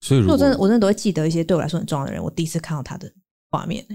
[0.00, 3.12] 所以如果我真的我真的都会记得一些对我来说很重要的人，我第一次看到他的
[3.52, 3.86] 画面，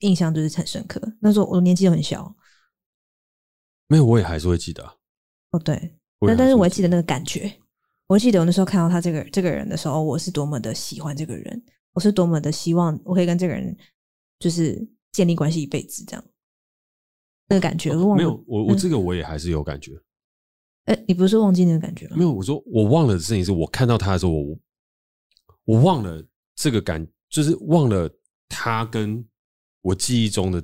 [0.00, 1.00] 印象就是很深刻。
[1.20, 2.34] 那时候我年纪又很小。
[3.86, 4.82] 没有，我也还是会记得。
[5.52, 7.50] 哦，对，但但是我还记得那个感觉。
[8.08, 13.74] 我记得我那时候看到他这个这个人的时候，我是多么的喜欢这个人，我是多么的希望我可以跟这个人
[14.40, 16.24] 就是建立关系一辈子这样。
[17.48, 19.92] 那个感觉，没有，我我这个我也还是有感觉。
[20.86, 22.16] 哎、嗯，你不是说忘记那个感觉吗？
[22.16, 24.58] 没有，我说我忘了的事情是我看到他的时候，我
[25.64, 26.22] 我忘了
[26.56, 28.10] 这个感，就是忘了
[28.52, 29.26] 他跟
[29.80, 30.62] 我记忆中的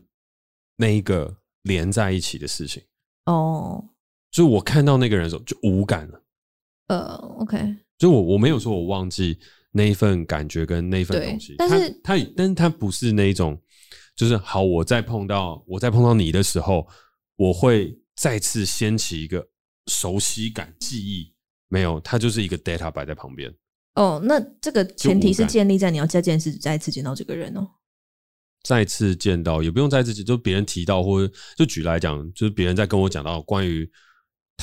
[0.77, 2.83] 那一个连在一起的事情。
[3.25, 3.83] 哦，
[4.31, 6.23] 就我看到那个人的时候就无感了。
[6.89, 9.39] 呃，OK，就我我没有说我忘记
[9.73, 13.61] 那一份感觉跟那一份东西，但是他他，但是他不是那一种，
[14.15, 16.87] 就是好，我再碰到我再碰到你的时候，
[17.37, 19.47] 我会再次掀起一个
[19.87, 21.35] 熟悉感、记忆。
[21.71, 23.55] 没有，它就是一个 data 摆在旁边。
[23.97, 27.69] 哦，那这个前提是建立在你要再见是再次见到这个人哦。
[28.63, 33.91] 再次见到也不用再次见，就别人提到或者就举来讲，就是别人在跟我讲到关于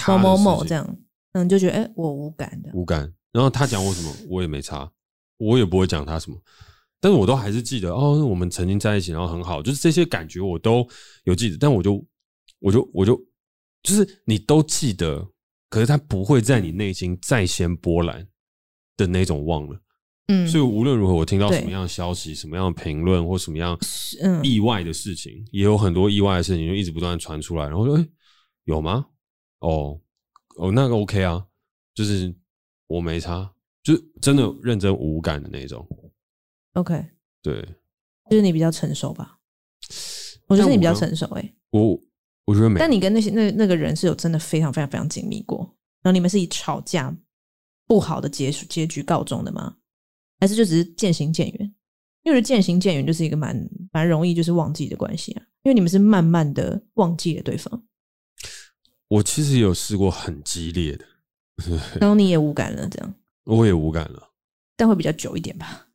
[0.07, 0.97] 某某某这样，
[1.33, 3.11] 嗯，就觉得哎、欸，我无感的，无感。
[3.31, 4.89] 然后他讲我什么， 我也没差，
[5.37, 6.37] 我也不会讲他什么，
[6.99, 10.87] 但是我都还是记得哦，我们曾经在一起，然后很好，就是这些感觉我都
[11.23, 11.57] 有记得。
[11.57, 12.05] 但我就
[12.59, 13.19] 我就我就
[13.83, 15.27] 就是你都记得，
[15.69, 18.25] 可是他不会在你内心再掀波澜
[18.97, 19.79] 的那种忘了。
[20.27, 23.77] 嗯，所以无论如何，我听到什么样的消息、什么样的评论或什么样
[24.41, 28.07] 意外的事情，也有很多意外的事情就一直不断传出来，然后说：“哎，
[28.63, 29.05] 有吗？
[29.59, 29.99] 哦，
[30.57, 31.45] 哦，那个 OK 啊，
[31.93, 32.33] 就是
[32.87, 33.53] 我没差，
[33.83, 35.87] 就是真的认真无感的那种。
[36.73, 37.05] ”OK，
[37.43, 37.61] 对，
[38.29, 39.37] 就是你比较成熟吧？
[40.47, 41.27] 我觉得你比较成熟。
[41.35, 41.99] 哎，我
[42.45, 45.59] 我觉得没，但你跟那些那那个人是有真的非常非常非常紧密过，
[46.01, 47.15] 然后你们是以吵架
[47.85, 49.75] 不好的结束结局告终的吗？
[50.45, 51.73] 还是就只是渐行渐远，
[52.21, 55.41] 因为渐行渐远就是一个蛮蛮容易就是忘记的关系啊。
[55.63, 57.83] 因为你们是慢慢的忘记了对方。
[59.07, 61.05] 我其实有试过很激烈的，
[61.99, 63.15] 然后你也无感了，这样
[63.45, 64.29] 我也无感了，
[64.77, 65.87] 但会比较久一点吧？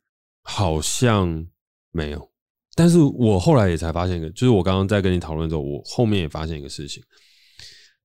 [0.43, 1.47] 好像
[1.91, 2.29] 没有，
[2.75, 7.01] 但是我后来也才发现一个，就是我刚刚在跟你讨论之后，我后面也发现一个事情，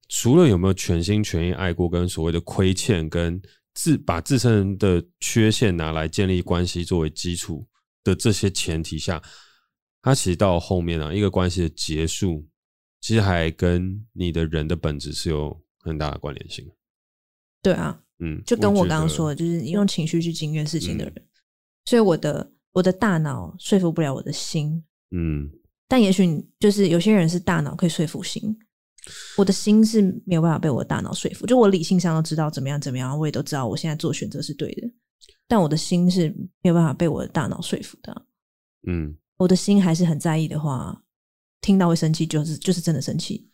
[0.08, 3.42] 除了有没有全心全意爱过，跟所谓的亏欠跟。
[3.76, 7.68] 自把自身的缺陷拿来建立关系作为基础
[8.02, 9.22] 的这些前提下，
[10.00, 12.48] 它其实到后面啊，一个关系的结束，
[13.02, 16.66] 其实还跟你的人的本质是有很大的关联性。
[17.62, 21.28] 对啊，嗯，就跟我刚刚说的，就是你用情绪去经验事情的人，嗯、
[21.84, 25.50] 所以我的我的大脑说服不了我的心，嗯，
[25.86, 28.58] 但也许就是有些人是大脑可以说服心。
[29.36, 34.90] 我的心是没有办法被我的大脑说服，就我理性上都知道怎么样怎么样，我也都知道我现在做选择是对的，
[35.46, 36.28] 但我的心是
[36.62, 38.26] 没有办法被我的大脑说服的。
[38.86, 41.02] 嗯，我的心还是很在意的话，
[41.60, 43.50] 听到会生气，就是就是真的生气，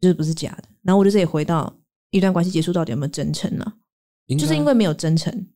[0.00, 0.64] 就是不是假的。
[0.82, 1.74] 然后我就这里回到
[2.10, 3.72] 一段关系结束到底有没有真诚呢？
[4.38, 5.46] 就是因为没有真诚，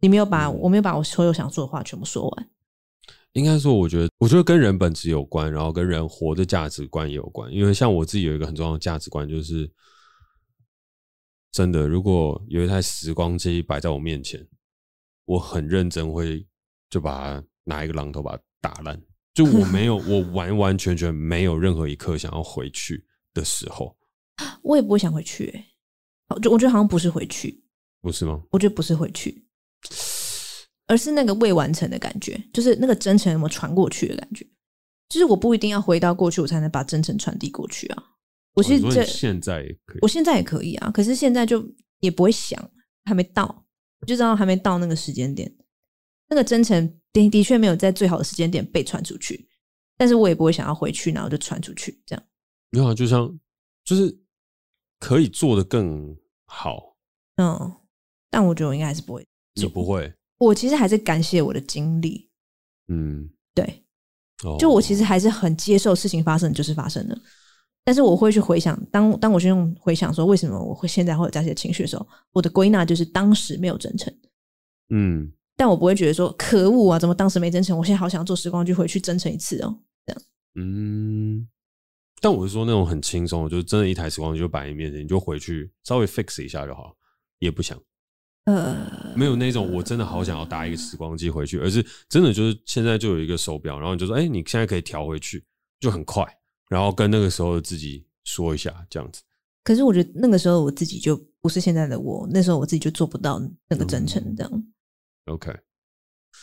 [0.00, 2.48] 你没有把我没有把我所有想说的话全部说完。
[3.34, 7.52] 应该说，我觉得，我觉得跟人本质有关，然后跟人活的价值观也有关。
[7.52, 9.70] 因为像我自己有一个很重要的价值观，就是
[11.52, 14.46] 真的，如果有一台时光机摆在我面前，
[15.24, 16.46] 我很认真会
[16.90, 19.00] 就把它拿一个榔头把它打烂。
[19.34, 23.96] 就我没有， 我完完全全没有任何一刻想要回去的时候，
[24.62, 25.64] 我也不会想回去。
[26.28, 27.62] 我，就我觉得好像不是回去，
[28.00, 28.42] 不是吗？
[28.50, 29.47] 我觉得不是回去。
[30.88, 34.44] 而是那个未完成的感觉，就是那个真诚有没有传过去的感觉。
[35.08, 38.02] 就是我不一定要回到过去，我才能把真诚传递过去啊。
[38.54, 40.90] 我其实这现在也可以，我现在也可以啊。
[40.90, 41.64] 可是现在就
[42.00, 42.58] 也不会想，
[43.04, 43.64] 还没到，
[44.06, 45.50] 就知道还没到那个时间点。
[46.28, 49.48] 那个真诚的的确没有在最好的时间点被传出去，
[49.96, 52.22] 但是我也不会想要回去，然后就传出去这样。
[52.70, 53.38] 没有啊，就像
[53.84, 54.18] 就是
[54.98, 56.14] 可以做的更
[56.44, 56.96] 好。
[57.36, 57.72] 嗯，
[58.28, 60.12] 但我觉得我应该还是不会，你不会。
[60.38, 62.30] 我其实还是感谢我的经历，
[62.86, 63.84] 嗯，对，
[64.58, 67.20] 就我其实还是很接受事情发生就是发生的，
[67.84, 74.14] 但是我会去回想，当当我去用回想说为什么我会现在会有这些情绪的时候，我的归纳就是当时没有真诚，
[74.90, 77.76] 嗯，但我不会觉得说可恶啊，怎么当时没真诚？
[77.76, 79.76] 我现在好想要坐时光机回去真诚一次哦，
[80.06, 80.22] 这样，
[80.54, 81.48] 嗯，
[82.20, 86.94] 但我是说那种很轻松，就是真的一台时光机就摆你面前，你就回去稍微 fix 一下就好，
[87.40, 87.76] 也不想。
[88.48, 95.44] 呃，没有那种我真的好想要搭一个时光机回去，而是真的就是现在就有一个手表，然后你就说，哎，你现在可以调回去，
[95.78, 96.24] 就很快，
[96.70, 99.20] 然后跟那个时候的自己说一下，这样子。
[99.64, 103.38] 可是我觉得那个时候我自己就不是现在的我，那时候我自己就做不到
[103.68, 104.50] 那个真诚，这样。
[104.54, 104.72] 嗯
[105.26, 105.54] ，OK，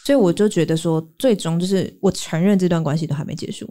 [0.06, 3.68] 所以我就觉得说，最终就是我承认这段关系都还没结束。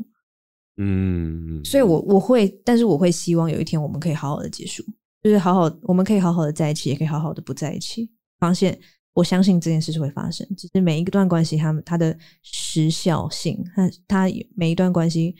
[0.79, 4.83] 嗯，所以我我会，但是我会希望有一天我们可以好好的结束，
[5.23, 8.11] 就是好好，我们可以好好的在一起，也可以好好的不在一起。
[8.45, 8.79] 发现，
[9.15, 15.35] 我相信这件事是会发生，只是每一段关系，它它的时效性，它它每一段关系，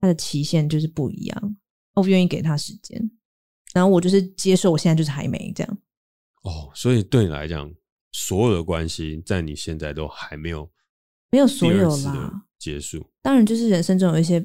[0.00, 1.56] 它的期限就是不一样。
[1.94, 3.10] 我不愿意给他时间，
[3.74, 5.78] 然后我就是接受，我现在就是还没这样。
[6.42, 7.68] 哦，所以对你来讲，
[8.12, 10.70] 所有的关系在你现在都还没有
[11.32, 13.04] 没有所有啦结束。
[13.20, 14.40] 当然，就是人生中有一些，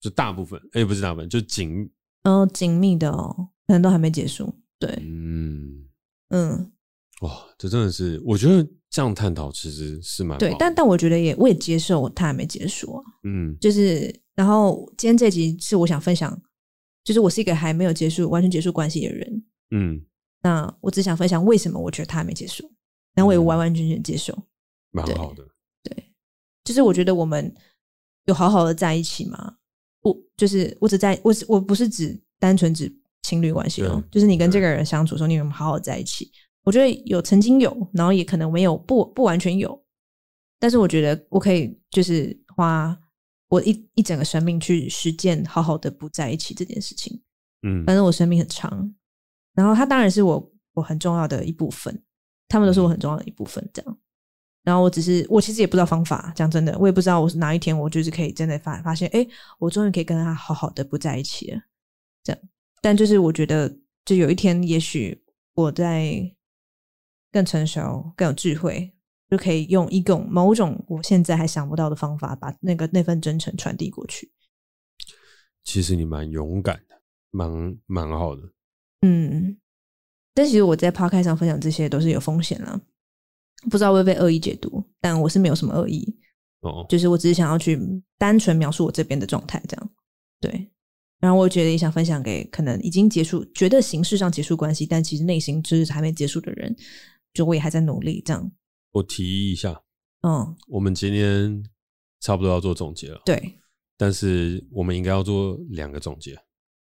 [0.00, 1.90] 就大部分，哎，不是大部分，就紧
[2.24, 4.54] 哦紧密的哦，可能都还没结束。
[4.78, 5.84] 对，嗯
[6.30, 6.72] 嗯。
[7.20, 16.40] 哇，这真的是，我觉得这样探讨其实是蛮对，但但我觉得也我也接受他还没结束啊，嗯，就是然后今天这集是我想分享，
[17.02, 20.00] 就是我是一个还没有结束完全结束关系的人，嗯，
[20.42, 22.70] 那我只想分享为什么我觉得他还没结束，
[23.14, 24.32] 然后我也完完全全接受，
[24.92, 25.42] 蛮、嗯、好的，
[25.82, 26.12] 对，
[26.62, 27.52] 就是我觉得我们
[28.26, 29.56] 有好好的在一起吗？
[30.02, 32.90] 我就是我只在我我不是指单纯指
[33.22, 36.30] 情侣关系哦，就是你跟这个人相处的时候，你有没有好好在一起？
[36.68, 39.82] 我觉得有曾经有，然后也可能没有，不不完全有。
[40.58, 42.94] 但是我觉得我可以就是花
[43.48, 47.18] 我一一整个生命去实践好好的不在一起这件事情。
[47.62, 48.94] 嗯，反正我生命很长，
[49.54, 51.98] 然后他当然是我我很重要的一部分，
[52.48, 53.66] 他们都是我很重要的一部分。
[53.72, 53.98] 这样，
[54.62, 59.26] 然后我只是我其实也不知道方法，讲真的，我也不知道我是哪一天我就是可以真的发发现，哎，
[59.58, 61.60] 我终于可以跟他好好的不在一起了。
[62.22, 62.42] 这样，
[62.82, 66.30] 但就是我觉得，就有一天，也许我在。
[67.38, 68.92] 更成熟、更有智慧，
[69.30, 74.32] 就可以用一种某种我现在还想不到的方法，把那个那份真诚传递过去。
[75.62, 78.42] 其实你蛮勇敢的，蛮蛮好的。
[79.02, 79.56] 嗯，
[80.34, 82.80] 但其实我在 Podcast 上分享这些都是有风险了，
[83.70, 86.18] 不知道会不会被恶意解读，但我是没有什么恶意。
[86.62, 87.78] 哦，就是我只是想要去
[88.18, 89.90] 单纯描述我这边的状态，这样。
[90.40, 90.68] 对，
[91.20, 96.74] 然后我觉得也想分享给可能已经结束、觉得形式上结束关系，但其实内心就是还没结束的人。
[97.38, 98.50] 就我也还在努力，这样。
[98.90, 99.80] 我提议一下，
[100.22, 101.62] 嗯，我们今天
[102.18, 103.60] 差不多要做总结了，对。
[103.96, 106.36] 但是我们应该要做两个总结，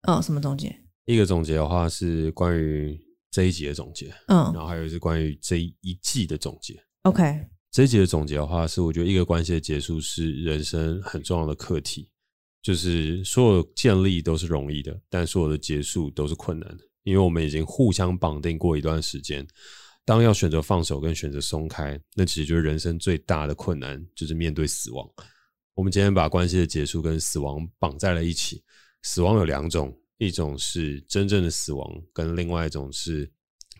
[0.07, 0.73] 嗯，什么总结？
[1.07, 2.97] 一个总结的话是关于
[3.29, 6.81] 这一集的总结，嗯，然后还有是关于这一季的总结。
[7.01, 12.09] OK，这一集的总结的话是，我觉得一个关系的结束是人生很重要的课题，
[12.61, 19.45] 就是所有建立都是容易的，但所有的结束都是困难的，因为我们已经互相绑定过一段时间。
[20.05, 25.09] 当要选择放手跟选择松开，那其实就是人生最大的困难，就是面对死亡。
[25.73, 28.63] 我们今天把关系的结束跟死亡绑在了一起。
[29.01, 33.29] 死亡有两种，一种是真正的死亡，跟另外一种是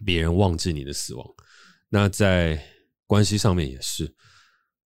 [0.04, 1.26] 别人忘记你的死亡。
[1.90, 2.62] 那在
[3.08, 4.12] 关系上面也是，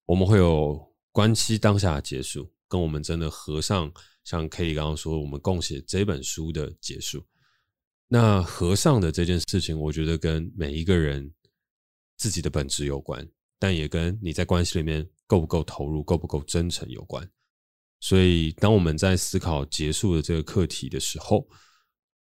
[0.05, 0.77] 我们会有
[1.11, 3.91] 关系当下的结束，跟我们真的合上，
[4.23, 7.25] 像 Katie 刚刚说，我们共写这本书的结束。
[8.11, 11.31] 那和尚的这件事情，我觉得跟每一个人
[12.17, 13.29] 自己的本质有关，
[13.59, 17.29] 但也跟你在关系里面够不够投入、够不够真诚有关。
[17.99, 21.47] 所以，当我们在思考结束的这个课题的时候，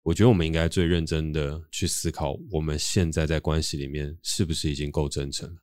[0.02, 5.56] 我觉得我们应该最认真的去思考，我们现在在关系里面是不是已经够真诚了？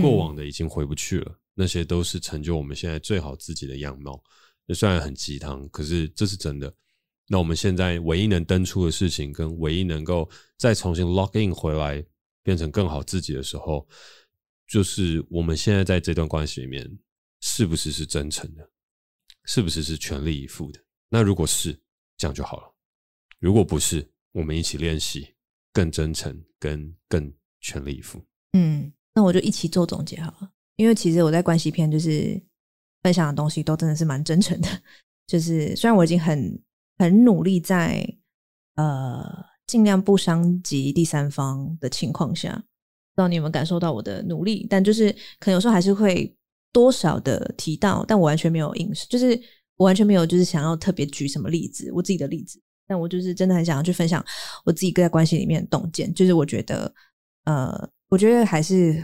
[0.00, 4.22] 过往的已经回不去了，那些都是成就我们现在最好自己的样貌。
[4.64, 6.72] 那虽然很鸡汤，可是这是真的。
[7.32, 10.28] 那我们现在唯一能登出的事情，跟唯一能够
[10.58, 12.04] 再重新 log in 回来，
[12.42, 13.86] 变成更好自己的时候，
[14.66, 16.84] 就是我们现在在这段关系里面，
[17.40, 18.68] 是不是是真诚的？
[19.44, 20.80] 是不是是全力以赴的？
[21.08, 21.80] 那如果是，
[22.16, 22.74] 这样就好了；
[23.38, 25.32] 如果不是，我们一起练习
[25.72, 28.20] 更真诚，跟更全力以赴。
[28.54, 30.50] 嗯，那我就一起做总结好了。
[30.74, 32.42] 因为其实我在关系篇就是
[33.04, 34.82] 分享的东西都真的是蛮真诚的，
[35.28, 36.60] 就是虽然我已经很。
[37.00, 38.06] 很努力在
[38.74, 39.24] 呃
[39.66, 44.66] 尽量不伤及第三方的情况下，不知道你有没有感受到我的努力？
[44.68, 46.36] 但就是可能有时候还是会
[46.74, 49.28] 多少的提到，但我完全没有硬，就是
[49.76, 52.60] 我完全没有就是想要特别举什么例子，我自己的例子。
[52.86, 54.22] 但我就是真的很想要去分享
[54.66, 56.92] 我自己在关系里面的洞见，就是我觉得
[57.44, 59.02] 呃，我觉得还是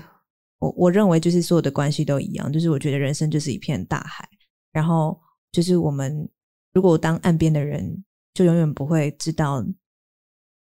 [0.58, 4.28] 我我认为就是所有的关系都一样，就是我觉得人生就是一片大海，
[4.70, 5.18] 然后
[5.50, 6.28] 就是我们。
[6.76, 8.04] 如果当岸边的人，
[8.34, 9.64] 就永远不会知道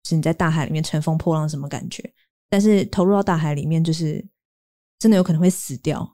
[0.04, 2.14] 是你在大海里面乘风破浪什么感觉。
[2.48, 4.24] 但是投入到大海里面，就是
[5.00, 6.08] 真的有可能会死掉。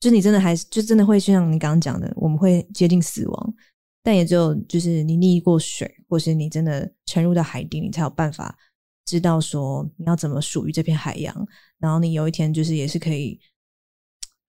[0.00, 3.54] 就你真的还是就真的会像你刚刚讲的，我们会接近死亡。
[4.02, 8.56] 但也只有就是你溺过水，或是你真的沉入到海底，你才有办法
[9.04, 11.46] 知道说你要怎么属于这片海洋。
[11.76, 13.38] 然后你有一天就是也是可以，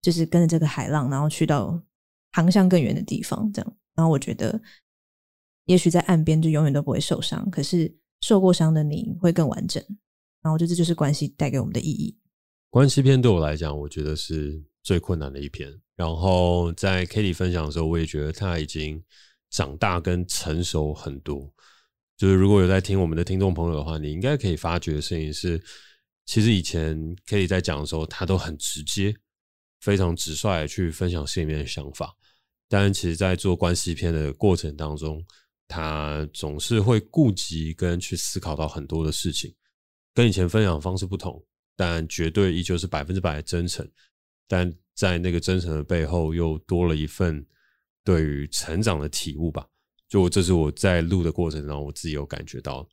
[0.01, 1.83] 就是跟着这个海浪，然后去到
[2.31, 3.77] 航向更远的地方，这样。
[3.97, 4.61] 然后我觉得，
[5.65, 9.83] 也许在岸边就永远都不会受伤，可是受过伤的你会更完整。
[10.41, 12.17] 然后我觉得这就是关系带给我们的意义。
[12.69, 15.73] 关系篇对我来讲，我觉得是最困难的一篇。
[15.95, 19.03] 然后在 Katie 分享的时候，我也觉得他已经
[19.49, 21.51] 长大跟成熟很多。
[22.15, 25.61] 就是如果有在听我们的听众朋友的话，你应该可以发觉的事情是，
[26.25, 26.95] 其实以前
[27.27, 29.15] Katie 在讲的时候，他都很直接、
[29.81, 32.15] 非常直率的去分享心里面的想法。
[32.69, 35.23] 但其实，在做关系片的过程当中，
[35.67, 39.53] 他总是会顾及跟去思考到很多的事情，
[40.13, 41.43] 跟以前分享方式不同。
[41.79, 43.87] 但绝对依旧是百分之百的真诚。
[44.47, 47.45] 但在那个真诚的背后，又多了一份
[48.03, 49.63] 对于成长的体悟吧。
[50.09, 52.87] 就这是我在录的过程当中，我自己有感觉到。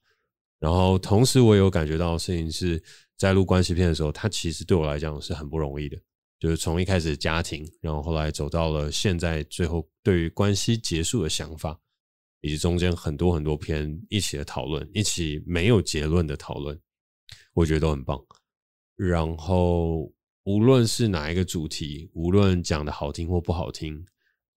[0.60, 2.82] 然后同时，我也有感觉到的事情是
[3.16, 5.96] 在录关系片的时候，它其实对我来讲是很不容易的。
[6.44, 11.80] 就是从一开始家庭，然后后来走到了现在，最后对于关系结束的想法，
[12.42, 16.78] 以及中间很多很多篇一起的讨论，一起没有结论的讨论，
[17.54, 18.22] 我觉得都很棒。
[18.94, 24.04] 然后无论是哪一个主题，无论讲的好听或不好听，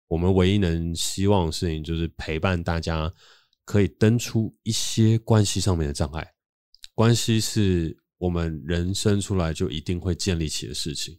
[0.10, 3.10] 我们唯一能希望的事情就是陪伴大家，
[3.64, 6.34] 可以登出一些关系上面的障碍。
[6.94, 11.18] 关系是我们人生出来就一定会建立起的事情。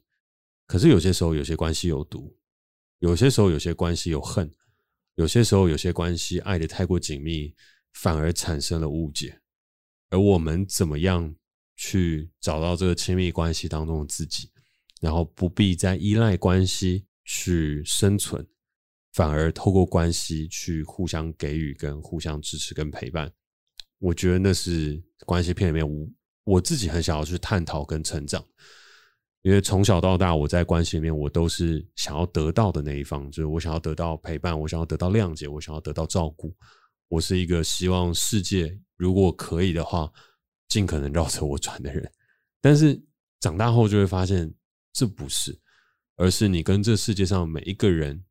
[0.68, 2.36] 可是有些时候，有些关系有毒；
[2.98, 4.46] 有些时候，有些关系有恨；
[5.14, 7.54] 有些时候，有些关系爱得太过紧密，
[7.94, 9.40] 反而产生了误解。
[10.10, 11.34] 而我们怎么样
[11.74, 14.50] 去找到这个亲密关系当中的自己，
[15.00, 18.46] 然后不必再依赖关系去生存，
[19.14, 23.32] 反而透过关系去互相给予、跟互相支持、跟陪伴。
[23.98, 26.08] 我觉得那是关系片里面我
[26.44, 28.44] 我自己很想要去探讨跟成长。
[29.42, 36.54] 因为从小到大，我在关系里面，我都是想要得到的那一方，就是我想要得到陪伴，我想要得到谅解，我想要得到照顾。
[37.08, 40.12] 我是一个希望世界如果可以的话，
[40.68, 42.10] 尽可能绕着我转的人。
[42.60, 43.00] 但是
[43.40, 44.52] 长大后就会发现，
[44.92, 45.58] 这不是，
[46.16, 48.22] 而是你跟这世界上每一个人，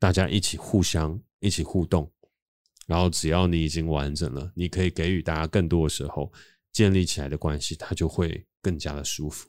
[0.00, 2.10] 大家一起互相一起互动，
[2.86, 6.32] 然后只要你已经完整了，你可以给予大家更多的时候，
[6.72, 9.48] 建立起来的关系，它就会更加的舒服。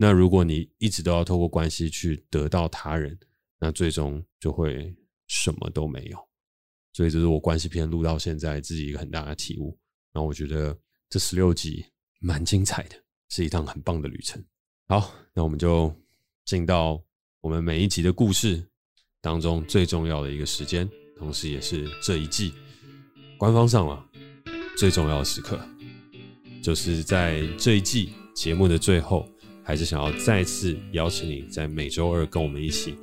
[0.00, 3.18] 那如果你一直都要透过关系去得到他人，
[3.58, 4.94] 那最终就会
[5.26, 6.16] 什么都没有。
[6.92, 9.76] 所以这是我关系片录到现在自己一个很大的体悟。
[10.12, 10.78] 然后我觉得
[11.10, 11.84] 这十六集
[12.20, 12.94] 蛮精彩的，
[13.28, 14.40] 是一趟很棒的旅程。
[14.86, 15.92] 好，那我们就
[16.44, 17.02] 进到
[17.40, 18.64] 我们每一集的故事
[19.20, 22.54] 当中最重要的一个时间，同时也是这一季
[23.36, 24.08] 官方上了
[24.76, 25.60] 最重要的时刻，
[26.62, 29.28] 就是在这一季节目的最后。
[29.68, 32.96] 还是想要再次邀请你在每周二跟我们一起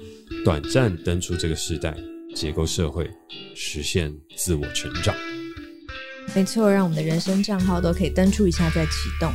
[0.44, 1.96] 短暂登出这个时代，
[2.36, 3.08] 结构社会，
[3.54, 5.16] 实现自我成长。
[6.34, 9.32] 没错，让我们的人生账号都可以登出一下再启动。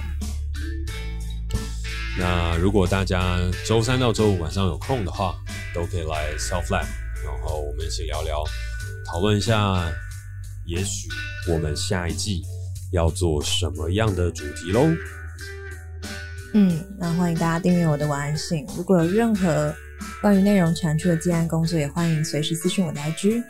[2.18, 5.36] 那如果大家周三到周五晚上有空的话，
[5.72, 6.84] 都可以来 Self Lab，
[7.24, 8.42] 然后我们一起聊聊，
[9.06, 9.88] 讨论一下，
[10.66, 11.08] 也许
[11.48, 12.42] 我们下一季
[12.90, 14.80] 要做什么样的主题喽。
[16.52, 18.66] 嗯，那欢迎大家订阅我的晚安信。
[18.76, 19.74] 如果有任何
[20.20, 23.42] 关于内容产出的接案工作，也欢迎随时私讯我的 IG。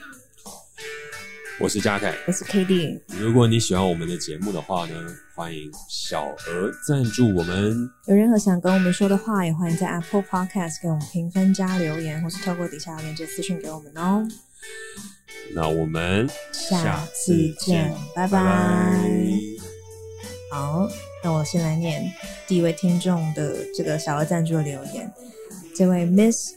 [1.59, 2.99] 我是嘉凯，我是 KD。
[3.19, 4.95] 如果你喜欢我们的节目的话呢，
[5.35, 7.89] 欢迎小额赞助我们。
[8.07, 14.27] 有任何想跟我们说的话，也欢迎在 Apple Podcast 给我们评分加留言，或是透过底下的链接私讯给我们哦。
[15.55, 18.29] 那我们下次见，拜拜。
[18.29, 19.01] 拜拜。
[20.51, 20.89] 好，
[21.23, 22.11] 那我先来念
[22.47, 25.13] 第一位听众的这个小额赞助的留言。
[25.75, 26.53] 这位 Miss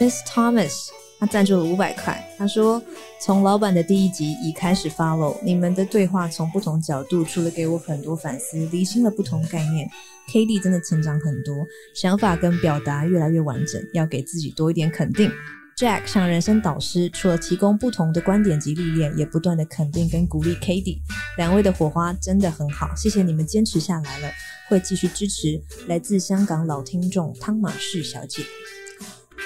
[0.00, 0.88] Miss Thomas，
[1.20, 2.22] 他赞助了五百块。
[2.36, 2.82] 他说
[3.22, 9.88] ：“从老板的第一集已开始 follow 你们的对话，从不同角度，除了给我很多反思，厘清了不同概念。
[10.32, 11.54] KD 真的成长很多，
[11.94, 15.30] 想法跟表达越来越完整，要给自己多一点肯定。”
[15.76, 20.98] Jack 像人生导师，除了提供不同的观点及历练，也不断的肯定跟鼓励 Katy。
[21.36, 24.30] 两位的火花真的很好，谢谢你们坚持下来了，
[24.68, 25.60] 会继续支持。
[25.88, 28.44] 来自香港老听众汤马士小姐。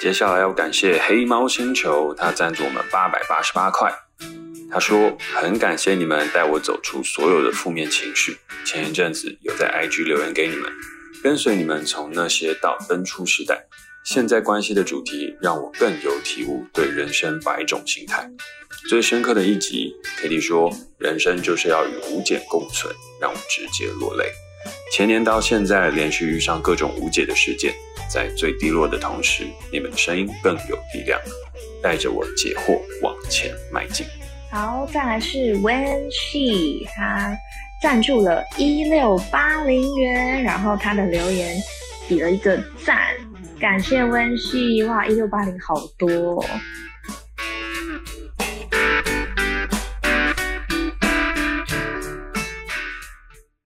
[0.02, 3.90] 接下来要感谢黑猫星球，他赞助我们八百八十八块。
[4.70, 8.36] 他说很感谢你们带我走出所有的负面情绪。
[8.66, 10.70] 前一阵子有在 IG 留言给你们，
[11.22, 13.64] 跟随你们从那些到登出时代。
[14.04, 18.26] 现在关系的主题让我更有体悟，对人生百种心态。
[18.88, 24.24] 最深刻的一集，KD 说：“人生就是要与无解共存，让我直接落泪。”
[24.90, 27.74] 前年到现在，连续遇上各种无解的事件，
[28.10, 31.20] 在最低落的同时，你们的声音更有力量，
[31.82, 34.06] 带着我解惑往前迈进。
[34.50, 37.36] 好，再来是 When She，他
[37.82, 41.60] 赞助了一六八零元，然后他的留言
[42.08, 43.14] 比了一个赞。
[43.60, 46.44] 感谢温煦哇一六八零好多哦。